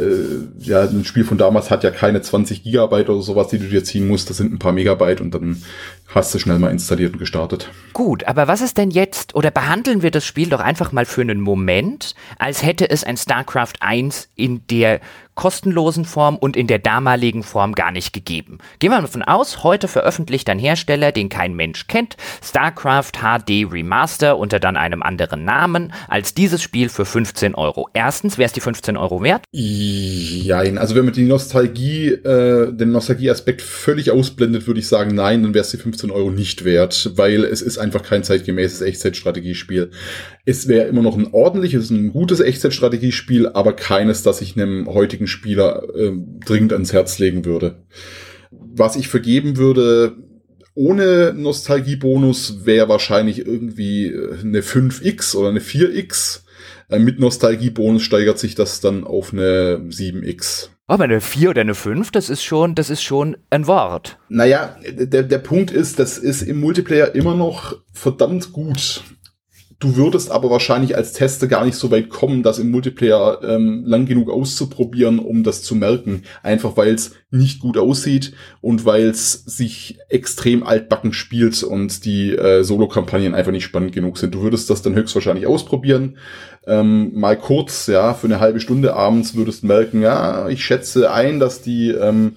ja, 0.60 0.82
ein 0.82 1.04
Spiel 1.04 1.24
von 1.24 1.36
damals 1.36 1.68
hat 1.68 1.82
ja 1.82 1.90
keine 1.90 2.22
20 2.22 2.62
Gigabyte 2.62 3.08
oder 3.10 3.20
sowas, 3.20 3.48
die 3.48 3.58
du 3.58 3.66
dir 3.66 3.82
ziehen 3.82 4.06
musst. 4.06 4.30
Das 4.30 4.36
sind 4.36 4.52
ein 4.52 4.60
paar 4.60 4.72
Megabyte 4.72 5.20
und 5.20 5.34
dann 5.34 5.60
hast 6.14 6.32
du 6.32 6.38
schnell 6.38 6.60
mal 6.60 6.70
installiert 6.70 7.14
und 7.14 7.18
gestartet. 7.18 7.70
Gut, 7.92 8.22
aber 8.24 8.46
was 8.46 8.60
ist 8.60 8.78
denn 8.78 8.92
jetzt, 8.92 9.34
oder 9.34 9.50
behandeln 9.50 10.02
wir 10.02 10.12
das 10.12 10.24
Spiel 10.24 10.48
doch 10.48 10.60
einfach 10.60 10.92
mal 10.92 11.04
für 11.04 11.22
einen 11.22 11.40
Moment, 11.40 12.14
als 12.38 12.62
hätte 12.62 12.88
es 12.88 13.02
ein 13.02 13.16
StarCraft 13.16 13.74
1 13.80 14.28
in 14.36 14.64
der 14.68 15.00
kostenlosen 15.38 16.04
Form 16.04 16.36
und 16.36 16.56
in 16.56 16.66
der 16.66 16.80
damaligen 16.80 17.44
Form 17.44 17.76
gar 17.76 17.92
nicht 17.92 18.12
gegeben. 18.12 18.58
Gehen 18.80 18.90
wir 18.90 19.00
davon 19.00 19.22
aus, 19.22 19.62
heute 19.62 19.86
veröffentlicht 19.86 20.50
ein 20.50 20.58
Hersteller, 20.58 21.12
den 21.12 21.28
kein 21.28 21.54
Mensch 21.54 21.86
kennt, 21.86 22.16
StarCraft 22.42 23.12
HD 23.22 23.64
Remaster 23.70 24.36
unter 24.36 24.58
dann 24.58 24.76
einem 24.76 25.00
anderen 25.00 25.44
Namen 25.44 25.92
als 26.08 26.34
dieses 26.34 26.60
Spiel 26.60 26.88
für 26.88 27.04
15 27.04 27.54
Euro. 27.54 27.88
Erstens, 27.94 28.36
wäre 28.36 28.46
es 28.46 28.52
die 28.52 28.60
15 28.60 28.96
Euro 28.96 29.22
wert? 29.22 29.44
Jein, 29.52 30.76
also 30.76 30.96
wenn 30.96 31.04
man 31.04 31.14
die 31.14 31.22
Nostalgie, 31.22 32.08
äh, 32.08 32.72
den 32.72 32.90
Nostalgieaspekt 32.90 33.62
völlig 33.62 34.10
ausblendet, 34.10 34.66
würde 34.66 34.80
ich 34.80 34.88
sagen, 34.88 35.14
nein, 35.14 35.44
dann 35.44 35.54
wäre 35.54 35.62
es 35.62 35.70
die 35.70 35.76
15 35.76 36.10
Euro 36.10 36.30
nicht 36.30 36.64
wert, 36.64 37.12
weil 37.14 37.44
es 37.44 37.62
ist 37.62 37.78
einfach 37.78 38.02
kein 38.02 38.24
zeitgemäßes 38.24 38.80
Echtzeitstrategiespiel. 38.80 39.92
Es 40.48 40.66
wäre 40.66 40.88
immer 40.88 41.02
noch 41.02 41.18
ein 41.18 41.28
ordentliches, 41.32 41.90
ein 41.90 42.10
gutes 42.10 42.40
Echtzeitstrategiespiel, 42.40 43.48
aber 43.48 43.74
keines, 43.74 44.22
das 44.22 44.40
ich 44.40 44.56
einem 44.56 44.86
heutigen 44.88 45.26
Spieler 45.26 45.82
äh, 45.94 46.12
dringend 46.42 46.72
ans 46.72 46.94
Herz 46.94 47.18
legen 47.18 47.44
würde. 47.44 47.82
Was 48.50 48.96
ich 48.96 49.08
vergeben 49.08 49.58
würde, 49.58 50.16
ohne 50.72 51.34
Nostalgiebonus 51.36 52.64
wäre 52.64 52.88
wahrscheinlich 52.88 53.44
irgendwie 53.44 54.06
äh, 54.06 54.40
eine 54.40 54.62
5x 54.62 55.36
oder 55.36 55.50
eine 55.50 55.60
4x. 55.60 56.44
Äh, 56.88 56.98
mit 56.98 57.20
Nostalgiebonus 57.20 58.00
steigert 58.00 58.38
sich 58.38 58.54
das 58.54 58.80
dann 58.80 59.04
auf 59.04 59.34
eine 59.34 59.82
7x. 59.90 60.70
Aber 60.86 61.04
eine 61.04 61.20
4 61.20 61.50
oder 61.50 61.60
eine 61.60 61.74
5, 61.74 62.10
das 62.10 62.30
ist 62.30 62.42
schon, 62.42 62.74
das 62.74 62.88
ist 62.88 63.02
schon 63.02 63.36
ein 63.50 63.66
Wort. 63.66 64.16
Naja, 64.30 64.78
der, 64.90 65.24
der 65.24 65.38
Punkt 65.40 65.70
ist, 65.70 65.98
das 65.98 66.16
ist 66.16 66.40
im 66.40 66.58
Multiplayer 66.58 67.14
immer 67.14 67.34
noch 67.34 67.76
verdammt 67.92 68.54
gut 68.54 69.02
Du 69.80 69.94
würdest 69.94 70.32
aber 70.32 70.50
wahrscheinlich 70.50 70.96
als 70.96 71.12
Tester 71.12 71.46
gar 71.46 71.64
nicht 71.64 71.76
so 71.76 71.92
weit 71.92 72.08
kommen, 72.08 72.42
das 72.42 72.58
im 72.58 72.72
Multiplayer 72.72 73.40
ähm, 73.44 73.84
lang 73.86 74.06
genug 74.06 74.28
auszuprobieren, 74.28 75.20
um 75.20 75.44
das 75.44 75.62
zu 75.62 75.76
merken. 75.76 76.24
Einfach 76.42 76.76
weil 76.76 76.94
es 76.94 77.12
nicht 77.30 77.60
gut 77.60 77.78
aussieht 77.78 78.32
und 78.60 78.84
weil 78.84 79.04
es 79.04 79.32
sich 79.32 79.98
extrem 80.08 80.64
altbacken 80.64 81.12
spielt 81.12 81.62
und 81.62 82.04
die 82.04 82.34
äh, 82.34 82.64
Solo-Kampagnen 82.64 83.36
einfach 83.36 83.52
nicht 83.52 83.64
spannend 83.64 83.92
genug 83.92 84.18
sind. 84.18 84.34
Du 84.34 84.42
würdest 84.42 84.68
das 84.68 84.82
dann 84.82 84.96
höchstwahrscheinlich 84.96 85.46
ausprobieren. 85.46 86.18
Ähm, 86.66 87.12
mal 87.14 87.38
kurz, 87.38 87.86
ja, 87.86 88.14
für 88.14 88.26
eine 88.26 88.40
halbe 88.40 88.58
Stunde 88.58 88.94
abends 88.94 89.36
würdest 89.36 89.62
merken, 89.62 90.02
ja, 90.02 90.48
ich 90.48 90.64
schätze 90.64 91.12
ein, 91.12 91.38
dass 91.38 91.62
die 91.62 91.90
ähm, 91.90 92.32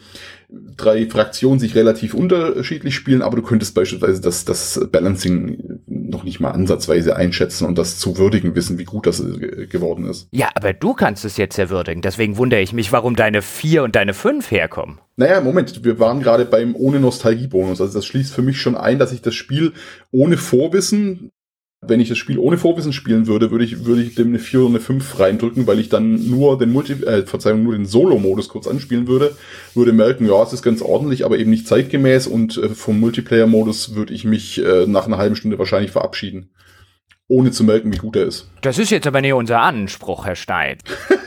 drei 0.78 1.08
Fraktionen 1.08 1.60
sich 1.60 1.76
relativ 1.76 2.14
unterschiedlich 2.14 2.94
spielen, 2.96 3.22
aber 3.22 3.38
du 3.38 3.42
könntest 3.42 3.74
beispielsweise 3.74 4.22
das, 4.22 4.44
das 4.46 4.88
Balancing 4.92 5.80
noch 6.12 6.24
nicht 6.24 6.40
mal 6.40 6.52
ansatzweise 6.52 7.16
einschätzen 7.16 7.66
und 7.66 7.78
das 7.78 7.98
zu 7.98 8.18
würdigen 8.18 8.56
wissen, 8.56 8.78
wie 8.78 8.84
gut 8.84 9.08
das 9.08 9.20
äh, 9.20 9.66
geworden 9.68 10.06
ist. 10.06 10.28
Ja, 10.32 10.50
aber 10.54 10.74
du 10.74 10.94
kannst 10.94 11.26
es 11.26 11.38
jetzt 11.38 11.58
erwürdigen. 11.58 12.02
Deswegen 12.02 12.38
wundere 12.38 12.62
ich 12.62 12.74
mich, 12.74 12.92
warum 12.92 13.16
deine 13.16 13.42
vier 13.42 13.84
und 13.84 13.96
deine 13.96 14.14
fünf 14.14 14.52
herkommen. 14.52 15.00
Naja, 15.16 15.42
Moment, 15.42 15.84
wir 15.84 16.00
waren 16.00 16.22
gerade 16.22 16.46
beim 16.46 16.76
ohne 16.76 17.00
Nostalgiebonus. 17.00 17.82
Also 17.82 17.94
das 17.94 18.06
schließt 18.06 18.34
für 18.34 18.42
mich 18.42 18.62
schon 18.62 18.76
ein, 18.76 19.00
dass 19.00 19.12
ich 19.12 19.22
das 19.22 19.36
Spiel 19.36 19.74
ohne 20.12 20.38
Vorwissen 20.38 21.32
wenn 21.84 22.00
ich 22.00 22.10
das 22.10 22.20
Spiel 22.20 22.38
ohne 22.38 22.60
Vorwissen 22.60 22.94
spielen 22.94 23.26
würde, 23.26 23.50
würde 23.50 23.66
ich, 23.66 23.86
würde 23.86 24.04
ich 24.04 24.14
dem 24.14 24.28
eine 24.28 24.40
4 24.40 24.60
oder 24.60 24.70
eine 24.70 24.80
5 24.80 25.20
reindrücken, 25.20 25.66
weil 25.66 25.80
ich 25.80 25.90
dann 25.90 26.30
nur 26.30 26.60
den 26.60 26.72
Multi, 26.72 26.94
äh, 26.94 27.26
Verzeihung, 27.26 27.64
nur 27.64 27.74
den 27.74 27.88
Solo-Modus 27.88 28.50
kurz 28.50 28.68
anspielen 28.68 29.08
würde, 29.08 29.36
würde 29.74 29.92
merken, 29.92 30.28
ja, 30.28 30.44
es 30.44 30.54
ist 30.54 30.62
ganz 30.62 30.84
ordentlich, 30.84 31.26
aber 31.26 31.40
eben 31.40 31.50
nicht 31.50 31.68
zeitgemäß 31.68 32.28
und 32.28 32.58
äh, 32.58 32.70
vom 32.70 33.00
Multiplayer-Modus 33.00 33.96
würde 33.96 34.14
ich 34.14 34.26
mich 34.26 34.64
äh, 34.64 34.86
nach 34.86 35.08
einer 35.08 35.18
halben 35.18 35.36
Stunde 35.36 35.58
wahrscheinlich 35.58 35.92
verabschieden. 35.92 36.52
Ohne 37.28 37.50
zu 37.50 37.64
merken, 37.64 37.92
wie 37.92 37.98
gut 37.98 38.16
er 38.16 38.26
ist. 38.26 38.52
Das 38.62 38.78
ist 38.78 38.92
jetzt 38.92 39.08
aber 39.08 39.22
nicht 39.22 39.34
unser 39.34 39.62
Anspruch, 39.62 40.26
Herr 40.26 40.36
Stein. 40.36 40.78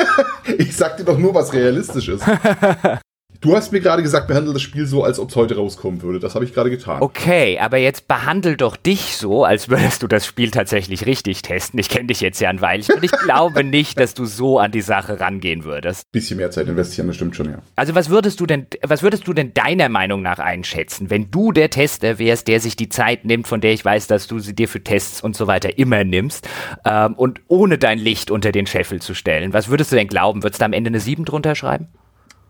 ich 0.59 0.77
sag 0.77 0.99
dir 0.99 1.05
doch 1.05 1.19
nur, 1.19 1.35
was 1.35 1.53
realistisch 1.53 2.09
ist. 2.09 2.25
Du 3.41 3.55
hast 3.55 3.73
mir 3.73 3.81
gerade 3.81 4.03
gesagt, 4.03 4.27
behandle 4.27 4.53
das 4.53 4.63
Spiel 4.63 4.87
so, 4.87 5.05
als 5.05 5.19
ob 5.19 5.29
es 5.29 5.37
heute 5.37 5.57
rauskommen 5.57 6.01
würde. 6.03 6.19
Das 6.19 6.35
habe 6.35 6.45
ich 6.45 6.55
gerade 6.55 6.71
getan. 6.71 7.03
Okay, 7.03 7.59
aber 7.59 7.77
jetzt 7.77 8.09
behandle 8.09 8.57
doch 8.57 8.77
dich 8.77 9.17
so, 9.17 9.45
als 9.45 9.69
würdest 9.69 10.03
du 10.03 10.07
das 10.07 10.25
Spiel 10.25 10.51
tatsächlich 10.51 11.05
richtig 11.05 11.43
testen. 11.43 11.79
Ich 11.79 11.89
kenne 11.89 12.07
dich 12.07 12.21
jetzt 12.21 12.41
ja 12.41 12.49
ein 12.49 12.61
Weilchen 12.61 12.95
und 12.95 13.05
ich 13.05 13.11
glaube 13.11 13.63
nicht, 13.65 14.01
dass 14.01 14.15
du 14.15 14.25
so 14.25 14.59
an 14.59 14.73
die 14.73 14.81
Sache 14.81 15.21
rangehen 15.21 15.65
würdest. 15.65 16.11
Bisschen 16.11 16.39
mehr 16.39 16.51
Zeit 16.51 16.69
investieren, 16.69 17.07
das 17.07 17.17
stimmt 17.17 17.37
schon, 17.37 17.51
ja. 17.51 17.59
Also 17.77 17.95
was 17.95 18.09
würdest 18.09 18.41
du 18.41 18.47
denn, 18.47 18.67
was 18.83 19.03
würdest 19.03 19.27
du 19.29 19.33
denn 19.35 19.53
deiner 19.53 19.89
Meinung 19.89 20.23
nach 20.23 20.39
einschätzen, 20.39 21.11
wenn 21.11 21.31
du 21.31 21.53
der 21.53 21.71
Tester 21.71 22.19
wärst, 22.19 22.49
der 22.49 22.61
sich 22.61 22.77
die 22.77 22.89
Zeit 22.89 23.25
nimmt, 23.25 23.47
von 23.47 23.61
der 23.61 23.73
ich 23.73 23.85
weiß, 23.85 24.07
dass 24.07 24.27
du 24.27 24.39
sie 24.39 24.55
dir 24.55 24.69
für 24.69 24.83
Tests 24.83 25.23
und 25.23 25.37
so 25.37 25.47
weiter 25.47 25.77
immer 25.79 26.05
nimmst, 26.05 26.49
ähm, 26.87 27.15
und 27.15 27.41
ohne 27.49 27.79
dein 27.79 27.99
Licht 27.99 28.31
unter 28.31 28.53
den 28.53 28.67
Scheffel 28.67 29.03
zu 29.03 29.15
stellen? 29.15 29.53
Was 29.53 29.69
würdest 29.69 29.93
du 29.93 29.97
denn 29.97 30.09
glauben? 30.09 30.43
Würdest 30.43 30.61
du 30.61 30.65
am 30.65 30.73
Ende 30.73 30.89
eine 30.89 31.01
7 31.01 31.25
drunter 31.25 31.55
schreiben? 31.55 31.89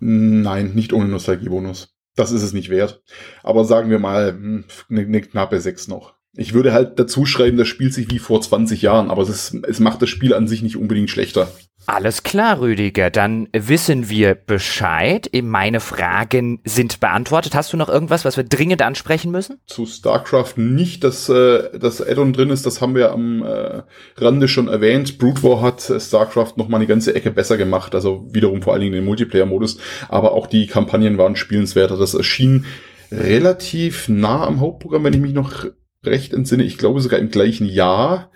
Nein, 0.07 0.73
nicht 0.75 0.93
ohne 0.93 1.09
Nostalgiebonus. 1.09 1.95
Das 2.15 2.31
ist 2.31 2.43
es 2.43 2.53
nicht 2.53 2.69
wert. 2.69 3.03
Aber 3.43 3.65
sagen 3.65 3.89
wir 3.89 3.99
mal, 3.99 4.33
hm, 4.33 4.65
eine, 4.91 5.01
eine 5.01 5.21
knappe 5.23 5.59
6 5.59 5.89
noch. 5.89 6.13
Ich 6.37 6.53
würde 6.53 6.75
halt 6.75 6.99
dazu 6.99 7.25
schreiben, 7.25 7.57
das 7.57 7.69
spielt 7.69 7.95
sich 7.95 8.11
wie 8.11 8.19
vor 8.19 8.43
20 8.43 8.83
Jahren, 8.83 9.11
aber 9.11 9.23
es, 9.23 9.31
ist, 9.31 9.65
es 9.67 9.81
macht 9.81 10.03
das 10.03 10.11
Spiel 10.11 10.35
an 10.35 10.47
sich 10.47 10.63
nicht 10.63 10.77
unbedingt 10.77 11.09
schlechter. 11.09 11.51
Alles 11.87 12.23
klar, 12.23 12.61
Rüdiger, 12.61 13.11
dann 13.11 13.49
wissen 13.53 14.09
wir 14.09 14.35
Bescheid. 14.35 15.29
Meine 15.43 15.81
Fragen 15.81 16.61
sind 16.65 17.01
beantwortet. 17.01 17.55
Hast 17.55 17.73
du 17.73 17.77
noch 17.77 17.91
irgendwas, 17.91 18.25
was 18.25 18.37
wir 18.39 18.45
dringend 18.45 18.81
ansprechen 18.81 19.31
müssen? 19.31 19.59
Zu 19.67 19.85
StarCraft 19.85 20.55
nicht, 20.57 21.05
dass 21.05 21.29
äh, 21.29 21.79
das 21.79 22.01
Addon 22.01 22.33
drin 22.33 22.51
ist, 22.51 22.65
das 22.65 22.81
haben 22.81 22.95
wir 22.95 23.13
am 23.13 23.43
äh, 23.43 23.83
Rande 24.17 24.49
schon 24.49 24.69
erwähnt. 24.69 25.19
Brood 25.19 25.43
War 25.43 25.61
hat 25.61 25.91
äh, 25.91 26.01
StarCraft 26.01 26.55
noch 26.57 26.69
mal 26.69 26.79
eine 26.79 26.87
ganze 26.87 27.15
Ecke 27.15 27.31
besser 27.31 27.59
gemacht, 27.59 27.95
also 27.95 28.27
wiederum 28.31 28.63
vor 28.63 28.73
allen 28.73 28.83
Dingen 28.83 28.95
den 28.95 29.05
Multiplayer-Modus, 29.05 29.79
aber 30.09 30.33
auch 30.33 30.47
die 30.47 30.67
Kampagnen 30.67 31.19
waren 31.19 31.37
spielenswerter. 31.37 31.99
Das 31.99 32.15
erschien 32.15 32.65
relativ 33.13 34.09
nah 34.09 34.47
am 34.47 34.61
Hauptprogramm, 34.61 35.05
wenn 35.05 35.15
ich 35.15 35.21
mich 35.21 35.35
noch 35.35 35.67
recht 36.03 36.33
entsinne. 36.33 36.65
Ich 36.65 36.79
glaube 36.79 37.01
sogar 37.01 37.19
im 37.19 37.31
gleichen 37.31 37.67
Jahr 37.67 38.31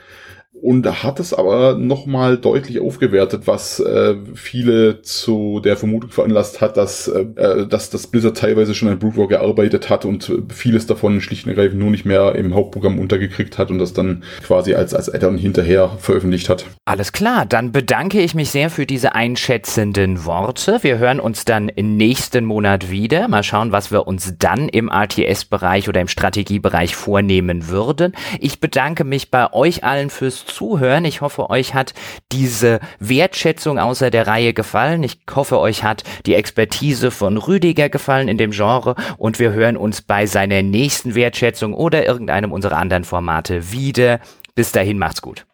und 0.63 0.87
hat 1.03 1.21
es 1.21 1.35
aber 1.35 1.75
nochmal 1.75 2.39
deutlich 2.39 2.81
aufgewertet, 2.81 3.43
was 3.47 3.81
äh, 3.81 4.17
viele 4.35 5.03
zu 5.03 5.61
der 5.61 5.77
Vermutung 5.77 6.11
veranlasst 6.11 6.61
hat, 6.61 6.77
dass, 6.77 7.09
äh, 7.09 7.27
äh 7.37 7.67
dass 7.67 7.91
das 7.91 8.07
Blizzard 8.07 8.37
teilweise 8.37 8.75
schon 8.75 8.89
an 8.89 8.99
Brood 8.99 9.17
War 9.17 9.29
gearbeitet 9.29 9.91
hat 9.91 10.05
und 10.05 10.33
vieles 10.49 10.87
davon 10.87 11.21
schlicht 11.21 11.47
und 11.47 11.51
ergreifend 11.51 11.81
nur 11.81 11.91
nicht 11.91 12.05
mehr 12.05 12.35
im 12.35 12.55
Hauptprogramm 12.55 12.99
untergekriegt 12.99 13.59
hat 13.59 13.71
und 13.71 13.79
das 13.79 13.93
dann 13.93 14.23
quasi 14.43 14.75
als, 14.75 14.95
als 14.95 15.13
Add-on 15.13 15.39
hinterher 15.39 15.91
veröffentlicht 15.99 16.49
hat. 16.49 16.65
Alles 16.85 17.13
klar, 17.13 17.47
dann 17.47 17.73
bedanke 17.73 18.21
ich 18.21 18.35
mich 18.35 18.51
sehr 18.51 18.71
für 18.71 18.87
diese 18.87 19.15
einschätzenden 19.15 20.25
Worte. 20.25 20.79
Wir 20.83 20.99
hören 20.99 21.21
uns 21.21 21.45
dann 21.45 21.71
nächsten 21.77 22.45
Monat 22.45 22.91
wieder. 22.91 23.29
Mal 23.29 23.43
schauen, 23.43 23.73
was 23.73 23.91
wir 23.91 24.07
uns 24.07 24.35
dann 24.39 24.69
im 24.69 24.89
RTS-Bereich 24.89 25.89
oder 25.89 26.01
im 26.01 26.09
Strategiebereich 26.09 26.95
vornehmen 26.97 27.69
würden. 27.69 28.13
Ich 28.41 28.61
bedanke 28.61 29.05
mich 29.05 29.31
bei 29.31 29.53
euch 29.53 29.85
allen 29.85 30.11
fürs 30.11 30.48
Zuhören. 30.49 31.05
Ich 31.05 31.21
hoffe, 31.21 31.51
euch 31.51 31.75
hat 31.75 31.95
diese 32.33 32.81
Wertschätzung 32.99 33.79
außer 33.79 34.11
der 34.11 34.27
Reihe 34.27 34.53
gefallen. 34.53 35.03
Ich 35.03 35.21
hoffe, 35.35 35.59
euch 35.61 35.85
hat 35.85 36.03
die 36.27 36.35
Expertise 36.35 37.11
von 37.11 37.37
Rüdiger 37.37 37.89
gefallen 37.89 38.29
in 38.29 38.39
dem 38.39 38.51
Genre 38.51 38.97
und 39.17 39.39
wir 39.39 39.53
hören 39.53 39.77
uns 39.77 40.03
bei 40.03 40.27
seiner 40.27 40.63
nächsten 40.63 41.15
Wertschätzung 41.15 41.75
oder 41.75 42.07
irgendeinem 42.07 42.53
unserer 42.53 42.77
anderen 42.77 43.05
Formate 43.05 43.73
wieder. 43.73 44.21
Bis 44.55 44.73
dahin 44.73 44.99
macht's 44.99 45.23
gut. 45.23 45.47